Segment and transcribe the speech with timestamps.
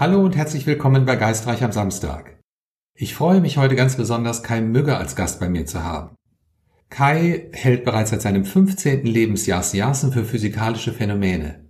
[0.00, 2.38] Hallo und herzlich willkommen bei Geistreich am Samstag.
[2.94, 6.14] Ich freue mich heute ganz besonders, Kai Mügge als Gast bei mir zu haben.
[6.88, 9.04] Kai hält bereits seit seinem 15.
[9.04, 11.64] Lebensjahr Siasen für physikalische Phänomene.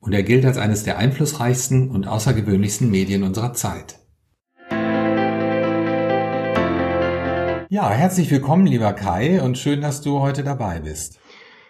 [0.00, 4.00] Und er gilt als eines der einflussreichsten und außergewöhnlichsten Medien unserer Zeit.
[7.70, 11.18] Ja, herzlich willkommen, lieber Kai, und schön, dass du heute dabei bist.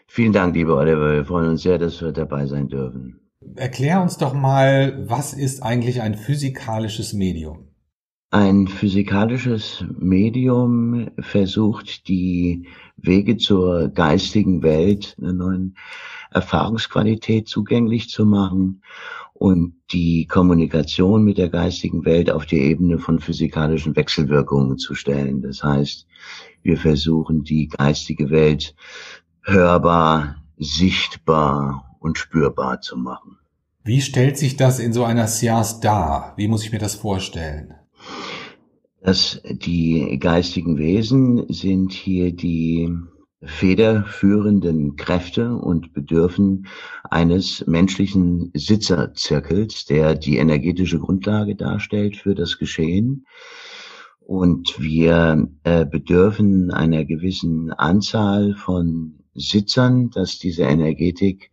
[0.08, 1.12] Vielen Dank, lieber Oliver.
[1.12, 3.21] Wir freuen uns sehr, dass wir dabei sein dürfen.
[3.56, 7.68] Erklär uns doch mal, was ist eigentlich ein physikalisches Medium?
[8.30, 12.66] Ein physikalisches Medium versucht, die
[12.96, 15.76] Wege zur geistigen Welt, einer neuen
[16.30, 18.82] Erfahrungsqualität zugänglich zu machen
[19.34, 25.42] und die Kommunikation mit der geistigen Welt auf die Ebene von physikalischen Wechselwirkungen zu stellen.
[25.42, 26.06] Das heißt,
[26.62, 28.74] wir versuchen die geistige Welt
[29.42, 33.38] hörbar, sichtbar und spürbar zu machen.
[33.84, 36.34] Wie stellt sich das in so einer Sias dar?
[36.36, 37.74] Wie muss ich mir das vorstellen?
[39.00, 42.88] Dass die geistigen Wesen sind hier die
[43.44, 46.68] federführenden Kräfte und bedürfen
[47.10, 53.26] eines menschlichen Sitzerzirkels, der die energetische Grundlage darstellt für das Geschehen.
[54.20, 61.50] Und wir äh, bedürfen einer gewissen Anzahl von Sitzern, dass diese Energetik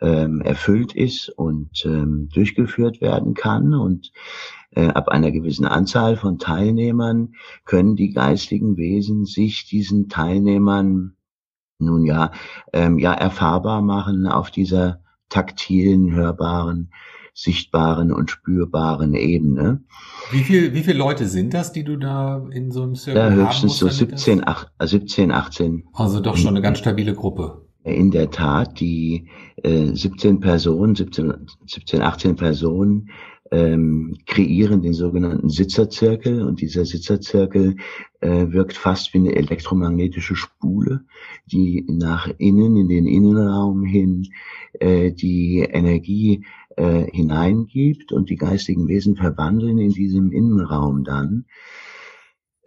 [0.00, 3.74] ähm, erfüllt ist und ähm, durchgeführt werden kann.
[3.74, 4.12] Und
[4.70, 7.34] äh, ab einer gewissen Anzahl von Teilnehmern
[7.64, 11.16] können die geistigen Wesen sich diesen Teilnehmern
[11.78, 12.30] nun ja,
[12.72, 16.92] ähm, ja erfahrbar machen auf dieser taktilen, hörbaren,
[17.32, 19.82] sichtbaren und spürbaren Ebene.
[20.30, 23.30] Wie viel, wie viele Leute sind das, die du da in so einem Circle Ja,
[23.30, 25.84] höchstens so 17, 8, 17, 18.
[25.92, 27.69] Also doch schon eine ganz stabile Gruppe.
[27.94, 29.28] In der Tat, die
[29.62, 31.32] äh, 17 Personen, 17,
[31.66, 33.10] 17, 18 Personen
[33.50, 37.76] ähm, kreieren den sogenannten Sitzerzirkel und dieser Sitzerzirkel
[38.20, 41.04] äh, wirkt fast wie eine elektromagnetische Spule,
[41.46, 44.28] die nach innen, in den Innenraum hin
[44.74, 46.44] äh, die Energie
[46.76, 51.46] äh, hineingibt und die geistigen Wesen verwandeln in diesem Innenraum dann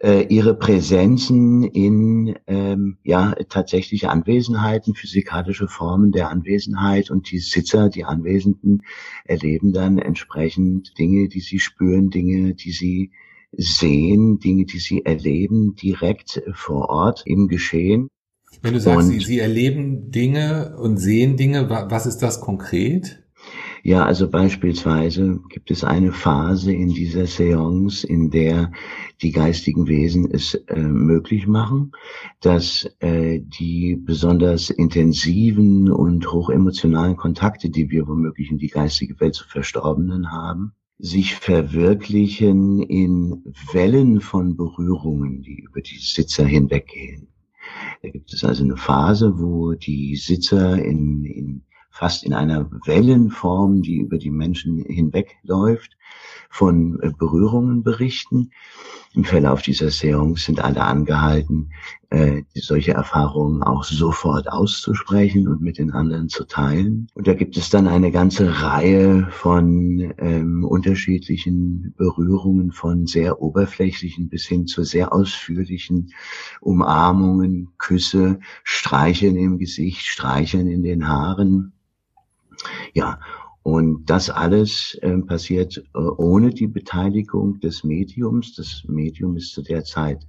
[0.02, 8.04] ihre Präsenzen in ähm, ja tatsächliche Anwesenheiten, physikalische Formen der Anwesenheit und die Sitzer, die
[8.04, 8.82] Anwesenden
[9.24, 13.12] erleben dann entsprechend Dinge, die sie spüren, Dinge, die sie
[13.56, 18.08] sehen, Dinge, die sie erleben, direkt vor Ort im Geschehen.
[18.62, 23.23] Wenn du sagst, und, sie, sie erleben Dinge und sehen Dinge, was ist das konkret?
[23.86, 28.72] Ja, also beispielsweise gibt es eine Phase in dieser Seance, in der
[29.20, 31.92] die geistigen Wesen es äh, möglich machen,
[32.40, 39.34] dass äh, die besonders intensiven und hochemotionalen Kontakte, die wir womöglich in die geistige Welt
[39.34, 47.28] zu Verstorbenen haben, sich verwirklichen in Wellen von Berührungen, die über die Sitzer hinweggehen.
[48.00, 53.80] Da gibt es also eine Phase, wo die Sitzer in, in fast in einer Wellenform,
[53.80, 55.96] die über die Menschen hinwegläuft,
[56.50, 58.50] von äh, Berührungen berichten.
[59.14, 61.70] Im Verlauf dieser Seance sind alle angehalten,
[62.10, 67.06] äh, solche Erfahrungen auch sofort auszusprechen und mit den anderen zu teilen.
[67.14, 74.28] Und da gibt es dann eine ganze Reihe von ähm, unterschiedlichen Berührungen, von sehr oberflächlichen
[74.28, 76.12] bis hin zu sehr ausführlichen
[76.60, 81.73] Umarmungen, Küsse, Streicheln im Gesicht, Streicheln in den Haaren
[82.92, 83.18] ja,
[83.62, 88.54] und das alles äh, passiert äh, ohne die Beteiligung des Mediums.
[88.54, 90.26] Das Medium ist zu der Zeit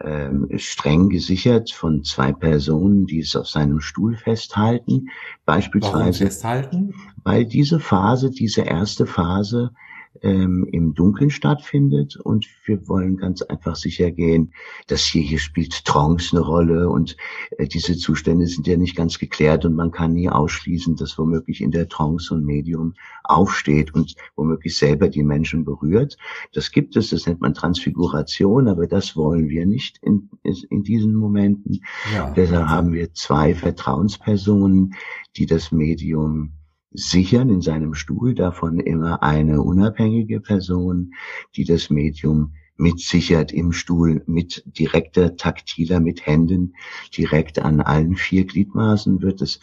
[0.00, 5.08] ähm, streng gesichert von zwei Personen, die es auf seinem Stuhl festhalten.
[5.44, 6.94] Beispielsweise Warum festhalten?
[7.24, 9.72] Weil diese Phase, diese erste Phase
[10.20, 14.52] ähm, im Dunkeln stattfindet und wir wollen ganz einfach sicher gehen,
[14.86, 17.16] dass hier, hier spielt Trance eine Rolle und
[17.58, 21.60] äh, diese Zustände sind ja nicht ganz geklärt und man kann nie ausschließen, dass womöglich
[21.60, 22.94] in der Trance ein Medium
[23.24, 26.16] aufsteht und womöglich selber die Menschen berührt.
[26.52, 31.14] Das gibt es, das nennt man Transfiguration, aber das wollen wir nicht in, in diesen
[31.14, 31.82] Momenten.
[32.14, 32.30] Ja.
[32.30, 34.94] Deshalb haben wir zwei Vertrauenspersonen,
[35.36, 36.52] die das Medium
[36.94, 41.12] sichern in seinem Stuhl, davon immer eine unabhängige Person,
[41.56, 46.74] die das Medium mitsichert im Stuhl mit direkter taktiler, mit Händen
[47.16, 49.60] direkt an allen vier Gliedmaßen wird das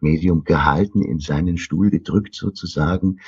[0.00, 3.20] Medium gehalten, in seinen Stuhl gedrückt sozusagen,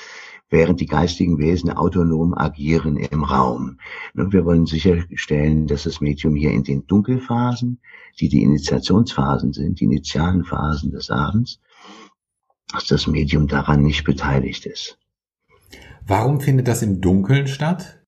[0.49, 3.77] während die geistigen Wesen autonom agieren im Raum.
[4.13, 7.79] Und wir wollen sicherstellen, dass das Medium hier in den Dunkelphasen,
[8.19, 11.59] die die Initiationsphasen sind, die initialen Phasen des Abends,
[12.75, 14.97] dass das Medium daran nicht beteiligt ist.
[16.07, 18.04] Warum findet das im Dunkeln statt?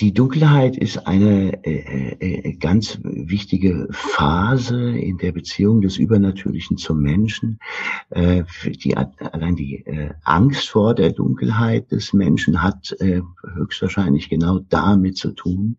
[0.00, 7.02] Die Dunkelheit ist eine äh, äh, ganz wichtige Phase in der Beziehung des Übernatürlichen zum
[7.02, 7.58] Menschen.
[8.08, 13.20] Äh, die, allein die äh, Angst vor der Dunkelheit des Menschen hat äh,
[13.56, 15.76] höchstwahrscheinlich genau damit zu tun,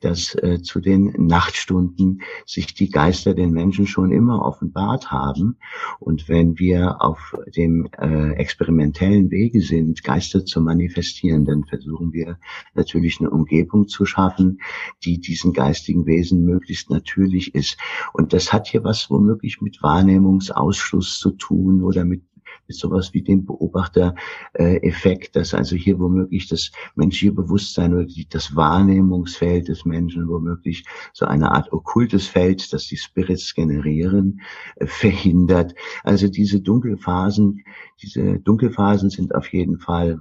[0.00, 5.56] dass äh, zu den Nachtstunden sich die Geister den Menschen schon immer offenbart haben.
[5.98, 12.38] Und wenn wir auf dem äh, experimentellen Wege sind, Geister zu manifestieren, dann versuchen wir
[12.74, 14.60] natürlich eine Umgebung zu schaffen,
[15.04, 17.76] die diesen geistigen Wesen möglichst natürlich ist.
[18.12, 22.22] Und das hat hier was womöglich mit Wahrnehmungsausschluss zu tun oder mit
[22.70, 28.54] mit sowas wie dem Beobachtereffekt, dass also hier womöglich das menschliche Bewusstsein oder die, das
[28.54, 34.40] Wahrnehmungsfeld des Menschen womöglich so eine Art okkultes Feld, das die Spirits generieren,
[34.76, 35.74] äh, verhindert.
[36.04, 37.64] Also diese Dunkelphasen,
[38.02, 40.20] diese Dunkelphasen sind auf jeden Fall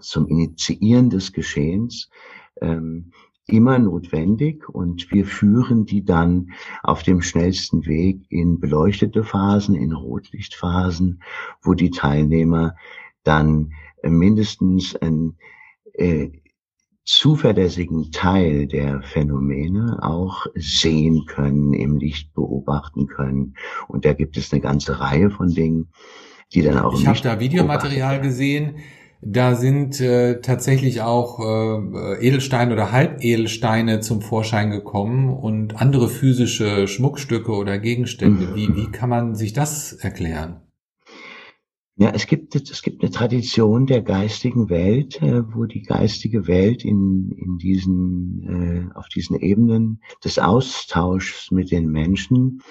[0.00, 2.08] zum Initiieren des Geschehens
[2.60, 3.12] ähm,
[3.46, 6.52] immer notwendig und wir führen die dann
[6.82, 11.22] auf dem schnellsten Weg in beleuchtete Phasen, in Rotlichtphasen,
[11.62, 12.74] wo die Teilnehmer
[13.22, 13.72] dann
[14.02, 15.36] äh, mindestens einen
[15.92, 16.30] äh,
[17.04, 23.56] zuverlässigen Teil der Phänomene auch sehen können, im Licht beobachten können.
[23.88, 25.90] Und da gibt es eine ganze Reihe von Dingen,
[26.54, 26.98] die dann auch.
[26.98, 28.76] Ich habe da Videomaterial gesehen
[29.20, 36.86] da sind äh, tatsächlich auch äh, Edelsteine oder Halbedelsteine zum Vorschein gekommen und andere physische
[36.86, 38.54] Schmuckstücke oder Gegenstände.
[38.54, 40.60] Wie, wie kann man sich das erklären?
[41.96, 46.84] Ja, es gibt, es gibt eine Tradition der geistigen Welt, äh, wo die geistige Welt
[46.84, 52.62] in, in diesen, äh, auf diesen Ebenen des Austauschs mit den Menschen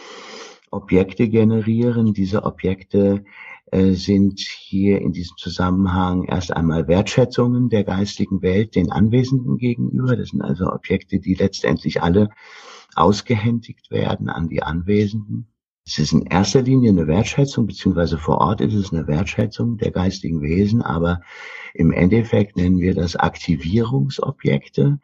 [0.72, 2.14] Objekte generieren.
[2.14, 3.24] Diese Objekte
[3.74, 10.16] sind hier in diesem Zusammenhang erst einmal Wertschätzungen der geistigen Welt den Anwesenden gegenüber.
[10.16, 12.30] Das sind also Objekte, die letztendlich alle
[12.96, 15.48] ausgehändigt werden an die Anwesenden.
[15.86, 19.92] Es ist in erster Linie eine Wertschätzung, beziehungsweise vor Ort ist es eine Wertschätzung der
[19.92, 21.22] geistigen Wesen, aber
[21.74, 25.00] im Endeffekt nennen wir das Aktivierungsobjekte.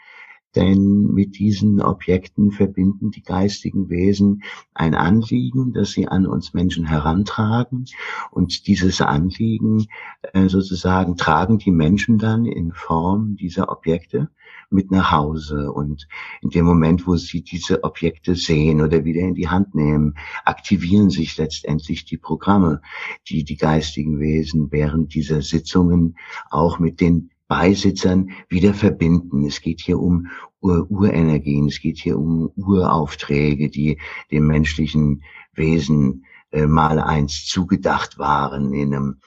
[0.55, 4.41] Denn mit diesen Objekten verbinden die geistigen Wesen
[4.73, 7.85] ein Anliegen, das sie an uns Menschen herantragen.
[8.31, 9.85] Und dieses Anliegen
[10.33, 14.29] äh, sozusagen tragen die Menschen dann in Form dieser Objekte
[14.71, 15.71] mit nach Hause.
[15.71, 16.07] Und
[16.41, 21.11] in dem Moment, wo sie diese Objekte sehen oder wieder in die Hand nehmen, aktivieren
[21.11, 22.81] sich letztendlich die Programme,
[23.27, 26.17] die die geistigen Wesen während dieser Sitzungen
[26.49, 29.43] auch mit den Beisitzern wieder verbinden.
[29.45, 30.27] Es geht hier um
[30.61, 33.99] Ur Urenergien, es geht hier um Uraufträge, die
[34.31, 35.23] dem menschlichen
[35.53, 39.17] Wesen äh, mal eins zugedacht waren in einem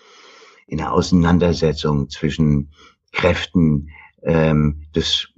[0.67, 2.71] in einer Auseinandersetzung zwischen
[3.13, 3.91] Kräften
[4.23, 5.29] ähm, des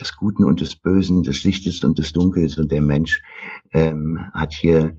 [0.00, 3.22] des Guten und des Bösen, des Lichtes und des Dunkels und der Mensch
[3.72, 4.96] ähm, hat hier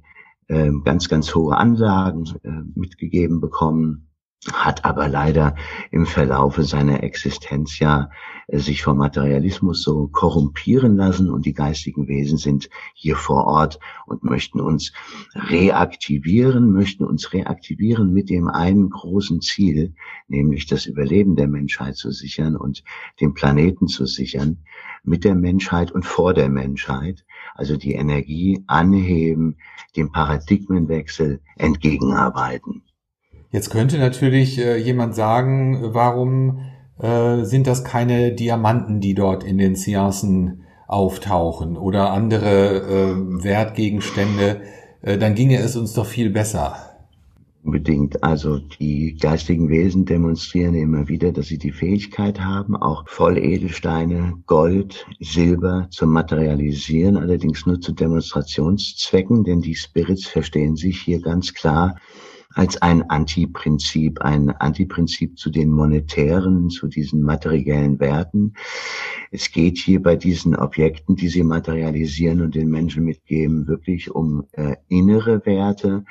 [0.50, 4.11] ähm, ganz, ganz hohe Anlagen äh, mitgegeben bekommen
[4.52, 5.56] hat aber leider
[5.92, 8.10] im Verlaufe seiner Existenz ja
[8.48, 13.80] äh, sich vom Materialismus so korrumpieren lassen und die geistigen Wesen sind hier vor Ort
[14.08, 14.94] und möchten uns
[15.36, 19.94] reaktivieren, möchten uns reaktivieren mit dem einen großen Ziel,
[20.28, 22.84] nämlich das Überleben der Menschheit zu sichern und
[23.20, 24.64] den Planeten zu sichern,
[25.04, 29.58] mit der Menschheit und vor der Menschheit, also die Energie anheben,
[29.96, 32.84] dem Paradigmenwechsel entgegenarbeiten.
[33.52, 36.62] Jetzt könnte natürlich äh, jemand sagen, warum
[37.00, 44.62] äh, sind das keine Diamanten, die dort in den Seancen auftauchen oder andere äh, Wertgegenstände,
[45.02, 46.78] äh, dann ginge es uns doch viel besser.
[47.64, 48.24] Unbedingt.
[48.24, 55.06] Also die geistigen Wesen demonstrieren immer wieder, dass sie die Fähigkeit haben, auch Volledelsteine, Gold,
[55.20, 61.98] Silber zu materialisieren, allerdings nur zu Demonstrationszwecken, denn die Spirits verstehen sich hier ganz klar
[62.56, 68.54] als ein Antiprinzip, ein Antiprinzip zu den monetären, zu diesen materiellen Werten.
[69.32, 74.46] Es geht hier bei diesen Objekten, die sie materialisieren und den Menschen mitgeben, wirklich um
[74.54, 76.04] äh, innere Werte.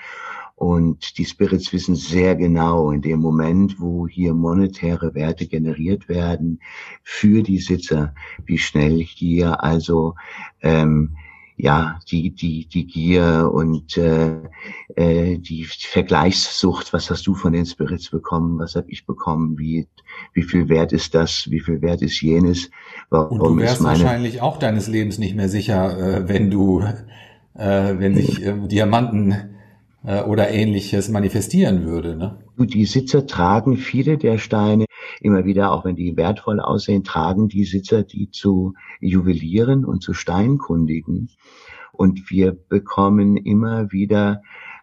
[0.60, 6.60] Und die Spirits wissen sehr genau, in dem Moment, wo hier monetäre Werte generiert werden
[7.02, 10.16] für die Sitzer, wie schnell hier also
[10.60, 11.16] ähm,
[11.62, 14.36] ja, die, die, die Gier und äh,
[14.96, 19.86] äh, die Vergleichssucht, was hast du von den Spirits bekommen, was habe ich bekommen, wie,
[20.32, 22.70] wie viel wert ist das, wie viel wert ist jenes,
[23.10, 24.02] warum und du wärst meine...
[24.02, 26.80] wahrscheinlich auch deines Lebens nicht mehr sicher, äh, wenn du,
[27.54, 29.56] äh, wenn sich äh, Diamanten
[30.04, 32.16] äh, oder ähnliches manifestieren würde.
[32.16, 32.38] Ne?
[32.58, 34.86] Die Sitzer tragen viele der Steine
[35.20, 40.14] immer wieder, auch wenn die wertvoll aussehen, tragen die Sitzer die zu Juwelieren und zu
[40.14, 41.30] Steinkundigen.
[41.92, 44.42] Und wir bekommen immer wieder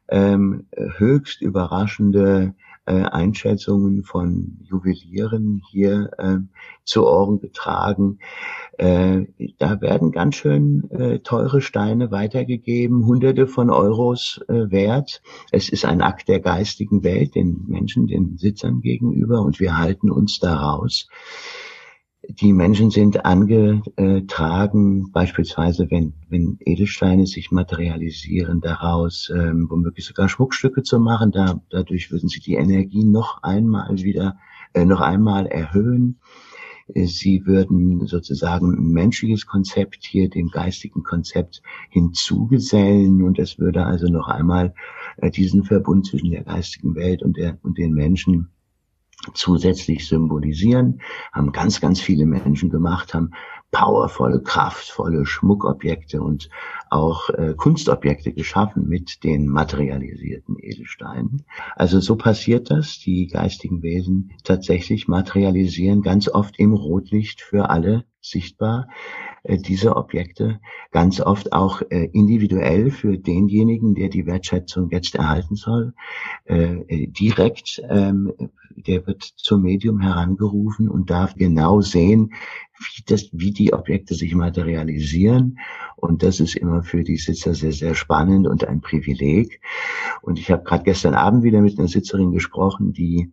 [0.09, 2.53] ähm, höchst überraschende
[2.87, 6.37] äh, Einschätzungen von Juwelieren hier äh,
[6.83, 8.19] zu Ohren getragen.
[8.77, 9.25] Äh,
[9.59, 15.21] da werden ganz schön äh, teure Steine weitergegeben, hunderte von Euros äh, wert.
[15.51, 20.09] Es ist ein Akt der geistigen Welt, den Menschen, den Sitzern gegenüber und wir halten
[20.09, 21.07] uns daraus
[22.23, 30.83] die Menschen sind angetragen, beispielsweise wenn, wenn Edelsteine sich materialisieren, daraus ähm, womöglich sogar Schmuckstücke
[30.83, 31.31] zu machen.
[31.31, 34.37] Da, dadurch würden sie die Energie noch einmal wieder,
[34.73, 36.19] äh, noch einmal erhöhen.
[36.93, 44.07] Sie würden sozusagen ein menschliches Konzept hier dem geistigen Konzept hinzugesellen und es würde also
[44.07, 44.73] noch einmal
[45.17, 48.49] äh, diesen Verbund zwischen der geistigen Welt und, der, und den Menschen
[49.33, 51.01] zusätzlich symbolisieren,
[51.33, 53.31] haben ganz, ganz viele Menschen gemacht, haben
[53.71, 56.49] powervolle, kraftvolle Schmuckobjekte und
[56.89, 61.45] auch äh, Kunstobjekte geschaffen mit den materialisierten Edelsteinen.
[61.75, 62.99] Also so passiert das.
[62.99, 68.87] Die geistigen Wesen tatsächlich materialisieren ganz oft im Rotlicht für alle sichtbar
[69.47, 70.59] äh, diese Objekte
[70.91, 75.93] ganz oft auch äh, individuell für denjenigen, der die Wertschätzung jetzt erhalten soll,
[76.45, 78.33] äh, direkt, ähm,
[78.75, 82.33] der wird zum Medium herangerufen und darf genau sehen,
[82.77, 85.59] wie, das, wie die Objekte sich materialisieren.
[85.95, 89.61] Und das ist immer für die Sitzer sehr, sehr spannend und ein Privileg.
[90.21, 93.31] Und ich habe gerade gestern Abend wieder mit einer Sitzerin gesprochen, die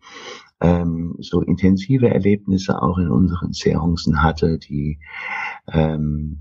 [0.60, 4.98] ähm, so intensive Erlebnisse auch in unseren Seancen hatte, die
[5.72, 6.40] ähm,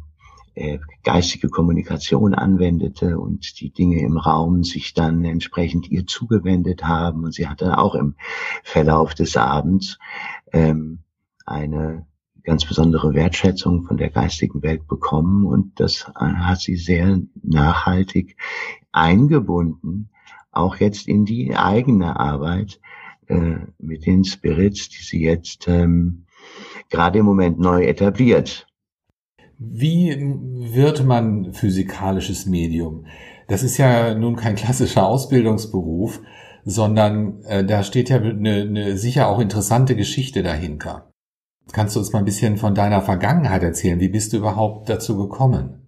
[0.55, 7.23] äh, geistige Kommunikation anwendete und die Dinge im Raum sich dann entsprechend ihr zugewendet haben.
[7.23, 8.15] Und sie hatte auch im
[8.63, 9.97] Verlauf des Abends
[10.51, 10.99] ähm,
[11.45, 12.05] eine
[12.43, 18.35] ganz besondere Wertschätzung von der geistigen Welt bekommen und das hat sie sehr nachhaltig
[18.91, 20.09] eingebunden,
[20.51, 22.79] auch jetzt in die eigene Arbeit
[23.27, 26.25] äh, mit den Spirits, die sie jetzt ähm,
[26.89, 28.67] gerade im Moment neu etabliert.
[29.57, 30.15] Wie
[30.73, 33.05] wird man physikalisches Medium?
[33.47, 36.21] Das ist ja nun kein klassischer Ausbildungsberuf,
[36.65, 41.11] sondern äh, da steht ja eine, eine sicher auch interessante Geschichte dahinter.
[41.71, 43.99] Kannst du uns mal ein bisschen von deiner Vergangenheit erzählen?
[43.99, 45.82] Wie bist du überhaupt dazu gekommen?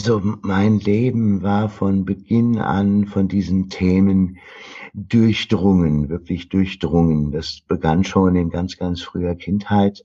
[0.00, 4.38] So, mein Leben war von Beginn an von diesen Themen
[4.94, 7.32] durchdrungen, wirklich durchdrungen.
[7.32, 10.04] Das begann schon in ganz, ganz früher Kindheit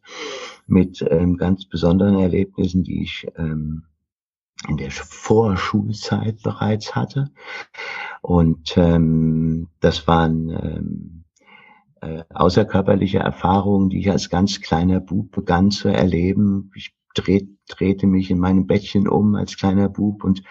[0.66, 3.84] mit ähm, ganz besonderen Erlebnissen, die ich ähm,
[4.68, 7.30] in der Vorschulzeit bereits hatte.
[8.22, 11.24] Und ähm, das waren ähm,
[12.02, 16.72] äh, außerkörperliche Erfahrungen, die ich als ganz kleiner Bub begann zu erleben.
[16.76, 20.44] Ich dreh, drehte mich in meinem Bettchen um als kleiner Bub und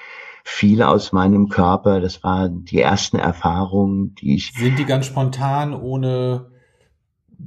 [0.44, 2.00] fiel aus meinem Körper.
[2.00, 4.52] Das waren die ersten Erfahrungen, die ich.
[4.52, 6.52] Sind die ganz spontan, ohne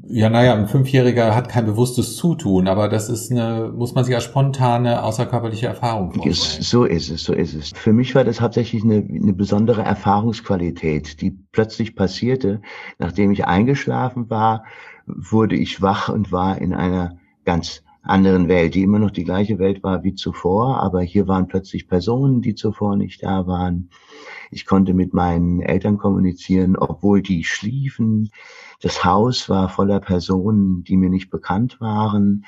[0.07, 4.13] ja, naja, ein Fünfjähriger hat kein bewusstes Zutun, aber das ist eine, muss man sich
[4.13, 6.63] als spontane, außerkörperliche Erfahrung vorstellen.
[6.63, 7.71] So ist es, so ist es.
[7.75, 12.61] Für mich war das hauptsächlich eine, eine besondere Erfahrungsqualität, die plötzlich passierte.
[12.99, 14.65] Nachdem ich eingeschlafen war,
[15.05, 19.59] wurde ich wach und war in einer ganz anderen Welt, die immer noch die gleiche
[19.59, 23.89] Welt war wie zuvor, aber hier waren plötzlich Personen, die zuvor nicht da waren.
[24.51, 28.29] Ich konnte mit meinen Eltern kommunizieren, obwohl die schliefen.
[28.85, 32.45] Das Haus war voller Personen, die mir nicht bekannt waren.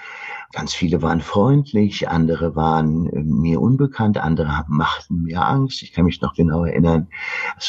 [0.53, 5.81] Ganz viele waren freundlich, andere waren äh, mir unbekannt, andere machten mir Angst.
[5.81, 7.07] Ich kann mich noch genau erinnern,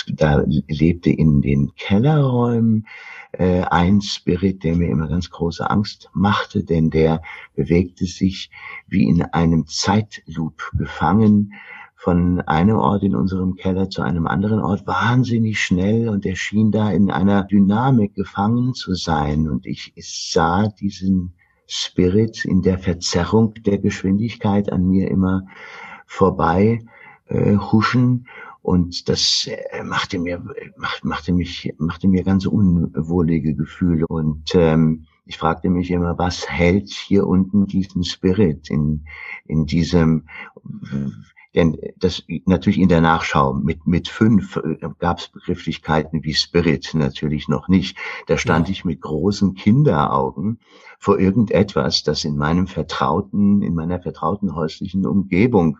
[0.08, 2.87] da lebte in den Kellerräumen
[3.32, 7.22] äh, ein Spirit, der mir immer ganz große Angst machte, denn der
[7.56, 8.50] bewegte sich
[8.87, 11.54] wie in einem Zeitloop gefangen
[11.99, 14.87] von einem Ort in unserem Keller zu einem anderen Ort.
[14.87, 19.49] Wahnsinnig schnell und er schien da in einer Dynamik gefangen zu sein.
[19.49, 21.35] Und ich sah diesen
[21.67, 25.43] Spirit in der Verzerrung der Geschwindigkeit an mir immer
[26.07, 26.78] vorbei
[27.26, 28.28] äh, huschen.
[28.62, 30.40] Und das äh, machte mir
[30.76, 34.07] macht, machte mich machte mir ganz unwohlige Gefühle.
[34.07, 39.05] Und ähm, ich fragte mich immer, was hält hier unten diesen Spirit in
[39.47, 40.28] in diesem
[41.55, 46.90] denn das natürlich in der Nachschau mit mit fünf äh, gab es Begrifflichkeiten wie Spirit
[46.95, 47.97] natürlich noch nicht.
[48.26, 48.73] Da stand ja.
[48.73, 50.59] ich mit großen Kinderaugen
[50.99, 55.78] vor irgendetwas, das in meinem vertrauten, in meiner vertrauten häuslichen Umgebung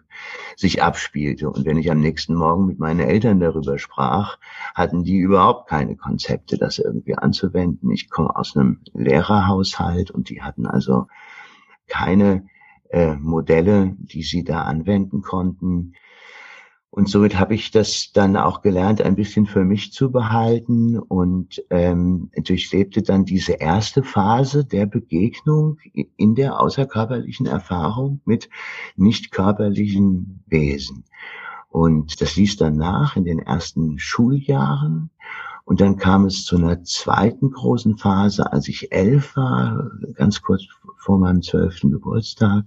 [0.57, 1.51] sich abspielte.
[1.51, 4.39] Und wenn ich am nächsten Morgen mit meinen Eltern darüber sprach,
[4.75, 7.91] hatten die überhaupt keine Konzepte, das irgendwie anzuwenden.
[7.91, 11.09] Ich komme aus einem Lehrerhaushalt und die hatten also
[11.89, 12.47] keine
[12.91, 15.95] äh, Modelle, die sie da anwenden konnten.
[16.91, 21.63] Und somit habe ich das dann auch gelernt, ein bisschen für mich zu behalten und
[21.69, 25.79] ähm, durchlebte dann diese erste Phase der Begegnung
[26.17, 28.49] in der außerkörperlichen Erfahrung mit
[28.97, 31.05] nicht körperlichen Wesen.
[31.69, 35.11] Und das ließ dann nach in den ersten Schuljahren.
[35.65, 40.63] Und dann kam es zu einer zweiten großen Phase, als ich elf war, ganz kurz
[40.97, 42.65] vor meinem zwölften Geburtstag.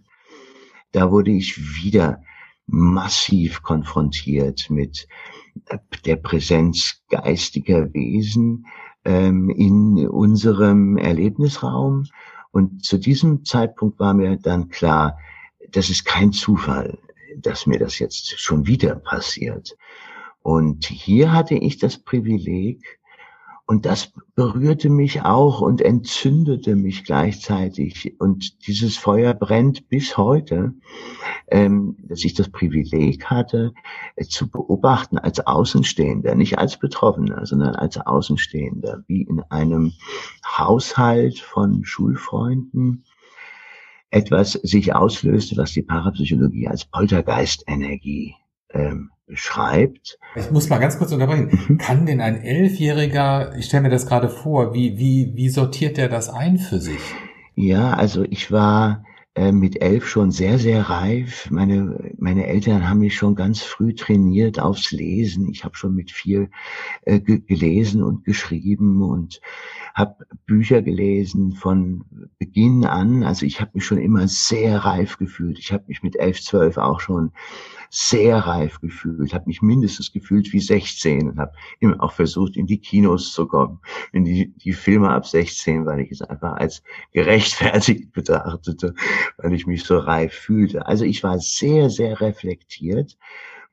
[0.91, 2.21] Da wurde ich wieder
[2.67, 5.07] massiv konfrontiert mit
[6.05, 8.65] der Präsenz geistiger Wesen
[9.03, 12.05] ähm, in unserem Erlebnisraum.
[12.51, 15.17] Und zu diesem Zeitpunkt war mir dann klar,
[15.71, 16.98] das ist kein Zufall,
[17.38, 19.77] dass mir das jetzt schon wieder passiert.
[20.41, 23.00] Und hier hatte ich das Privileg,
[23.71, 28.19] und das berührte mich auch und entzündete mich gleichzeitig.
[28.19, 30.73] Und dieses Feuer brennt bis heute,
[31.47, 33.73] ähm, dass ich das Privileg hatte,
[34.17, 39.93] äh, zu beobachten als Außenstehender, nicht als Betroffener, sondern als Außenstehender, wie in einem
[40.45, 43.05] Haushalt von Schulfreunden
[44.09, 48.35] etwas sich auslöste, was die Parapsychologie als Poltergeistenergie
[48.73, 49.09] ähm.
[50.35, 51.49] Ich muss mal ganz kurz unterbrechen.
[51.69, 51.77] Mhm.
[51.77, 56.09] Kann denn ein Elfjähriger, ich stelle mir das gerade vor, wie, wie, wie sortiert der
[56.09, 56.99] das ein für sich?
[57.55, 61.49] Ja, also ich war äh, mit elf schon sehr, sehr reif.
[61.49, 65.49] Meine, meine Eltern haben mich schon ganz früh trainiert aufs Lesen.
[65.49, 66.49] Ich habe schon mit vier
[67.03, 69.39] äh, gelesen und geschrieben und
[69.93, 72.03] habe Bücher gelesen von
[72.39, 73.23] Beginn an.
[73.23, 75.59] Also ich habe mich schon immer sehr reif gefühlt.
[75.59, 77.31] Ich habe mich mit elf, zwölf auch schon
[77.93, 82.65] sehr reif gefühlt, habe mich mindestens gefühlt wie 16 und habe immer auch versucht, in
[82.65, 83.79] die Kinos zu kommen,
[84.13, 88.96] in die, die Filme ab 16, weil ich es einfach als gerechtfertigt betrachtete,
[89.37, 90.87] weil ich mich so reif fühlte.
[90.87, 93.18] Also ich war sehr, sehr reflektiert.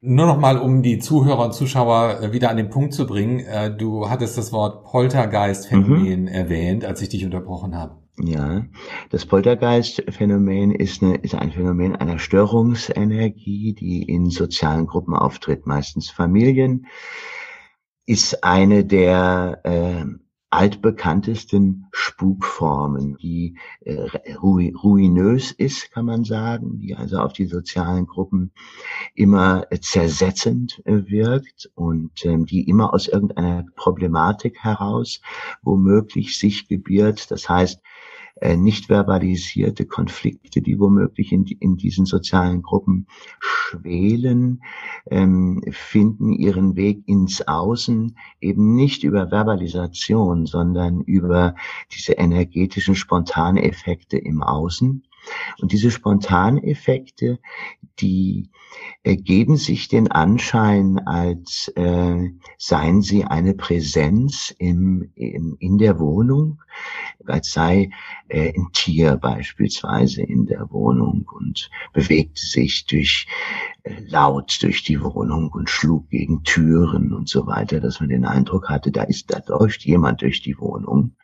[0.00, 3.40] Nur noch mal, um die Zuhörer und Zuschauer äh, wieder an den Punkt zu bringen.
[3.40, 6.28] Äh, du hattest das Wort Poltergeist-Phänomen mhm.
[6.28, 7.96] erwähnt, als ich dich unterbrochen habe.
[8.20, 8.64] Ja,
[9.10, 16.10] das Poltergeist-Phänomen ist, eine, ist ein Phänomen einer Störungsenergie, die in sozialen Gruppen auftritt, meistens
[16.10, 16.86] Familien,
[18.06, 20.04] ist eine der äh,
[20.50, 28.52] altbekanntesten Spukformen, die äh, ruinös ist, kann man sagen, die also auf die sozialen Gruppen
[29.14, 35.20] immer äh, zersetzend äh, wirkt und ähm, die immer aus irgendeiner Problematik heraus
[35.62, 37.30] womöglich sich gebiert.
[37.30, 37.82] Das heißt,
[38.56, 43.06] nicht verbalisierte Konflikte, die womöglich in, in diesen sozialen Gruppen
[43.40, 44.62] schwelen,
[45.10, 51.54] ähm, finden ihren Weg ins Außen eben nicht über Verbalisation, sondern über
[51.92, 55.02] diese energetischen Spontaneffekte im Außen.
[55.60, 57.38] Und diese Spontaneffekte,
[58.00, 58.50] die
[59.02, 65.98] äh, geben sich den Anschein, als äh, seien sie eine Präsenz im, im, in der
[65.98, 66.62] Wohnung,
[67.26, 67.90] als sei
[68.28, 73.26] äh, ein Tier beispielsweise in der Wohnung und bewegte sich durch
[73.82, 78.24] äh, laut durch die Wohnung und schlug gegen Türen und so weiter, dass man den
[78.24, 81.14] Eindruck hatte, da ist, da läuft jemand durch die Wohnung.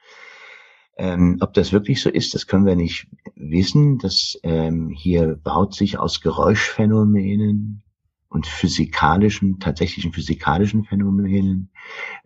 [0.96, 3.98] Ähm, ob das wirklich so ist, das können wir nicht wissen.
[3.98, 7.83] Das ähm, hier baut sich aus Geräuschphänomenen
[8.28, 11.70] und physikalischen, tatsächlichen physikalischen Phänomenen,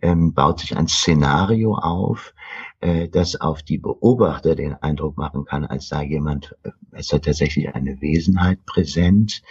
[0.00, 2.35] ähm, baut sich ein Szenario auf,
[2.81, 7.18] äh, das auf die Beobachter den Eindruck machen kann, als sei jemand, äh, es sei
[7.18, 9.42] tatsächlich eine Wesenheit präsent.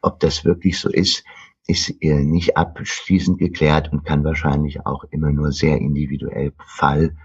[0.00, 1.24] Ob das wirklich so ist,
[1.66, 7.16] ist äh, nicht abschließend geklärt und kann wahrscheinlich auch immer nur sehr individuell Fall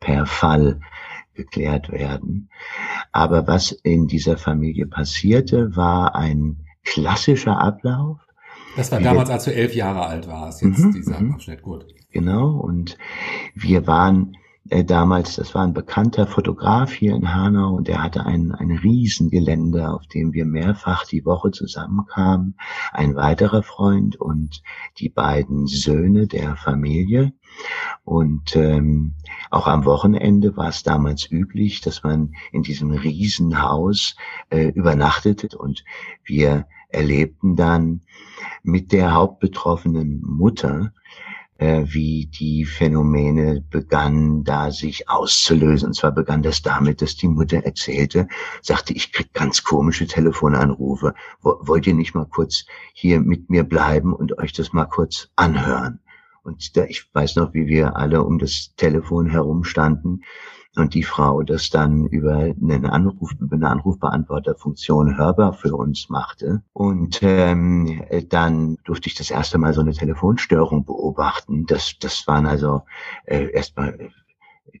[0.00, 0.80] per Fall
[1.34, 2.50] geklärt werden.
[3.12, 8.18] Aber was in dieser Familie passierte, war ein klassischer Ablauf.
[8.76, 11.34] Das war damals, als du elf Jahre alt warst, jetzt mhm, dieser mhm.
[11.34, 11.86] Abschnitt, gut.
[12.10, 12.96] Genau, und
[13.54, 14.36] wir waren
[14.70, 18.70] äh, damals, das war ein bekannter Fotograf hier in Hanau und er hatte ein, ein
[18.70, 22.56] Riesengelände, auf dem wir mehrfach die Woche zusammenkamen.
[22.92, 24.62] Ein weiterer Freund und
[24.98, 27.32] die beiden Söhne der Familie.
[28.04, 29.14] Und ähm,
[29.50, 34.16] auch am Wochenende war es damals üblich, dass man in diesem Riesenhaus
[34.50, 35.84] äh, übernachtete und
[36.24, 38.02] wir erlebten dann
[38.62, 40.92] mit der hauptbetroffenen Mutter,
[41.58, 45.88] äh, wie die Phänomene begannen, da sich auszulösen.
[45.88, 48.28] Und zwar begann das damit, dass die Mutter erzählte,
[48.62, 51.14] sagte, ich krieg ganz komische Telefonanrufe.
[51.42, 56.00] Wollt ihr nicht mal kurz hier mit mir bleiben und euch das mal kurz anhören?
[56.44, 60.22] Und da, ich weiß noch, wie wir alle um das Telefon herumstanden
[60.78, 66.62] und die Frau das dann über einen Anruf, über eine Anrufbeantworterfunktion hörbar für uns machte.
[66.72, 71.66] Und ähm, dann durfte ich das erste Mal so eine Telefonstörung beobachten.
[71.66, 72.82] Das, das waren also
[73.24, 74.10] äh, erstmal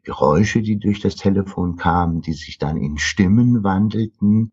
[0.04, 4.52] Geräusche, die durch das Telefon kamen, die sich dann in Stimmen wandelten.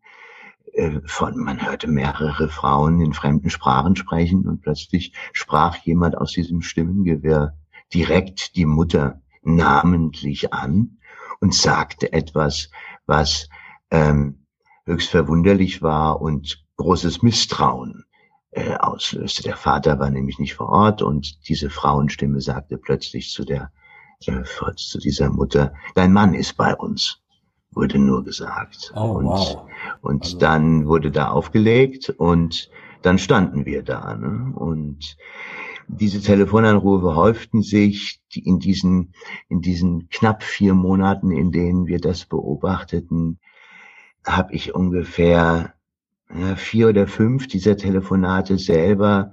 [0.72, 6.32] Äh, von, man hörte mehrere Frauen in fremden Sprachen sprechen und plötzlich sprach jemand aus
[6.32, 7.54] diesem Stimmengewirr
[7.94, 10.95] direkt die Mutter namentlich an
[11.40, 12.70] und sagte etwas,
[13.06, 13.48] was
[13.90, 14.46] ähm,
[14.84, 18.04] höchst verwunderlich war und großes Misstrauen
[18.50, 19.42] äh, auslöste.
[19.42, 23.70] Der Vater war nämlich nicht vor Ort und diese Frauenstimme sagte plötzlich zu der
[24.26, 24.42] äh,
[24.76, 27.20] zu dieser Mutter, dein Mann ist bei uns,
[27.72, 28.92] wurde nur gesagt.
[28.96, 29.66] Oh, und wow.
[30.00, 32.70] und Also- dann wurde da aufgelegt und
[33.02, 34.14] dann standen wir da.
[34.16, 34.52] Ne?
[34.56, 35.16] Und
[35.88, 39.14] diese Telefonanrufe häuften sich in diesen,
[39.48, 43.38] in diesen knapp vier Monaten, in denen wir das beobachteten,
[44.26, 45.74] habe ich ungefähr
[46.56, 49.32] vier oder fünf dieser Telefonate selber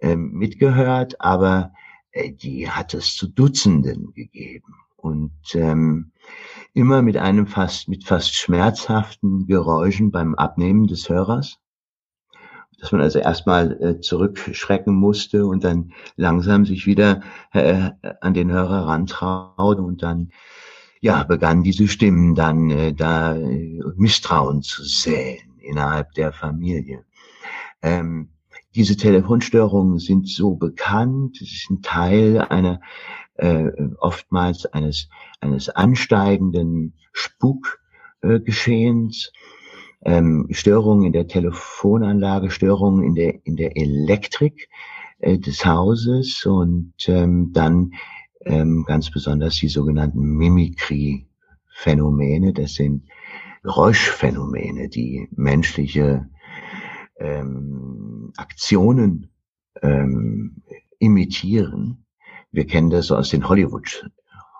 [0.00, 1.72] ähm, mitgehört, aber
[2.10, 4.74] äh, die hat es zu Dutzenden gegeben.
[4.96, 6.12] Und ähm,
[6.74, 11.58] immer mit einem fast, mit fast schmerzhaften Geräuschen beim Abnehmen des Hörers
[12.78, 18.50] dass man also erstmal äh, zurückschrecken musste und dann langsam sich wieder äh, an den
[18.50, 20.30] Hörer rantraute und dann
[21.00, 27.04] ja begannen diese Stimmen dann äh, da äh, Misstrauen zu säen innerhalb der Familie.
[27.82, 28.30] Ähm,
[28.74, 32.80] diese Telefonstörungen sind so bekannt, es ist ein Teil einer
[33.36, 35.08] äh, oftmals eines
[35.40, 39.32] eines ansteigenden Spukgeschehens.
[39.34, 39.55] Äh,
[40.06, 44.68] ähm, Störungen in der Telefonanlage, Störungen in der, in der Elektrik
[45.18, 47.94] äh, des Hauses und ähm, dann
[48.44, 52.52] ähm, ganz besonders die sogenannten Mimikry-Phänomene.
[52.52, 53.08] Das sind
[53.64, 56.28] Geräuschphänomene, die menschliche
[57.18, 59.32] ähm, Aktionen
[59.82, 60.62] ähm,
[61.00, 62.04] imitieren.
[62.52, 64.08] Wir kennen das so aus den Hollywood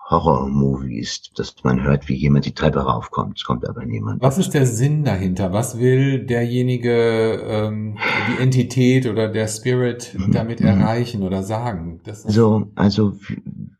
[0.09, 3.37] Horror-Movies, dass man hört, wie jemand die Treppe raufkommt.
[3.37, 4.21] Es kommt aber niemand.
[4.21, 5.51] Was ist der Sinn dahinter?
[5.51, 7.97] Was will derjenige, ähm,
[8.37, 10.31] die Entität oder der Spirit Mhm.
[10.31, 10.67] damit Mhm.
[10.67, 11.99] erreichen oder sagen?
[12.25, 13.13] Also, also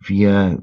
[0.05, 0.61] wir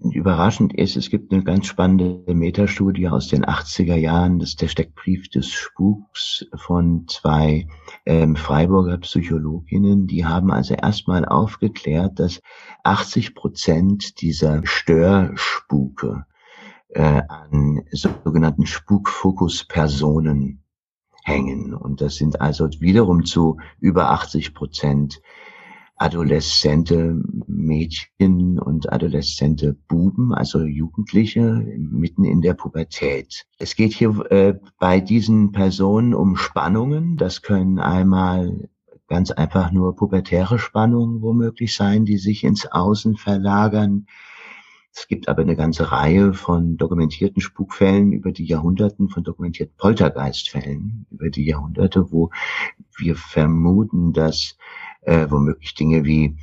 [0.00, 4.68] überraschend ist, es gibt eine ganz spannende Metastudie aus den 80er Jahren, das ist der
[4.68, 7.66] Steckbrief des Spuks von zwei
[8.06, 12.40] ähm, Freiburger Psychologinnen, die haben also erstmal aufgeklärt, dass
[12.84, 16.26] 80 Prozent dieser Störspuke
[16.88, 20.62] äh, an sogenannten Spukfokuspersonen
[21.24, 21.74] hängen.
[21.74, 25.20] Und das sind also wiederum zu über 80 Prozent
[25.98, 33.46] adoleszente Mädchen und adoleszente Buben, also Jugendliche mitten in der Pubertät.
[33.58, 37.16] Es geht hier äh, bei diesen Personen um Spannungen.
[37.16, 38.68] Das können einmal
[39.08, 44.06] ganz einfach nur pubertäre Spannungen womöglich sein, die sich ins Außen verlagern.
[44.94, 51.06] Es gibt aber eine ganze Reihe von dokumentierten Spukfällen über die Jahrhunderten, von dokumentierten Poltergeistfällen
[51.10, 52.30] über die Jahrhunderte, wo
[52.96, 54.56] wir vermuten, dass
[55.02, 56.36] äh, womöglich Dinge wie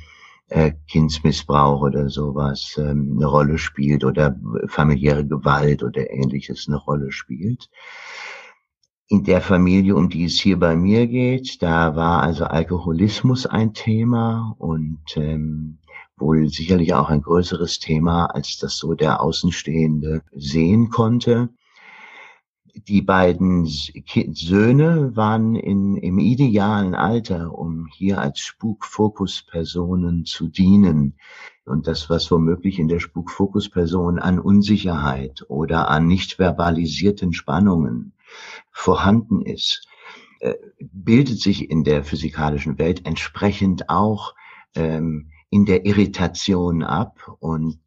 [0.48, 4.38] äh, Kindsmissbrauch oder sowas ähm, eine Rolle spielt oder
[4.68, 7.68] familiäre Gewalt oder ähnliches eine Rolle spielt.
[9.08, 13.72] In der Familie, um die es hier bei mir geht, da war also Alkoholismus ein
[13.72, 15.78] Thema und ähm,
[16.16, 21.50] wohl sicherlich auch ein größeres Thema, als das so der Außenstehende sehen konnte.
[22.76, 31.14] Die beiden Söhne waren in, im idealen Alter, um hier als Spukfokuspersonen zu dienen.
[31.64, 38.12] Und das, was womöglich in der Spukfokusperson an Unsicherheit oder an nicht verbalisierten Spannungen
[38.70, 39.88] vorhanden ist,
[40.40, 44.34] äh, bildet sich in der physikalischen Welt entsprechend auch
[44.74, 47.78] ähm, in der Irritation ab und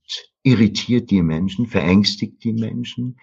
[0.42, 3.18] irritiert die Menschen, verängstigt die Menschen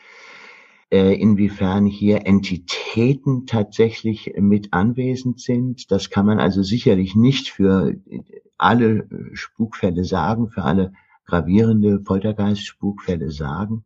[0.90, 5.90] inwiefern hier Entitäten tatsächlich mit anwesend sind.
[5.90, 7.96] Das kann man also sicherlich nicht für
[8.57, 10.92] alle Spukfälle sagen, für alle
[11.27, 13.85] gravierende Poltergeist-Spukfälle sagen.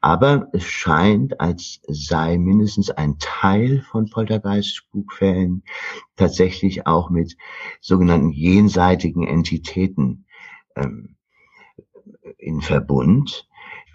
[0.00, 5.64] Aber es scheint, als sei mindestens ein Teil von Poltergeist-Spukfällen
[6.16, 7.36] tatsächlich auch mit
[7.80, 10.24] sogenannten jenseitigen Entitäten
[10.76, 11.16] ähm,
[12.38, 13.48] in Verbund.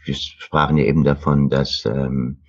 [0.05, 2.42] Wir sprachen ja eben davon, dass ähm,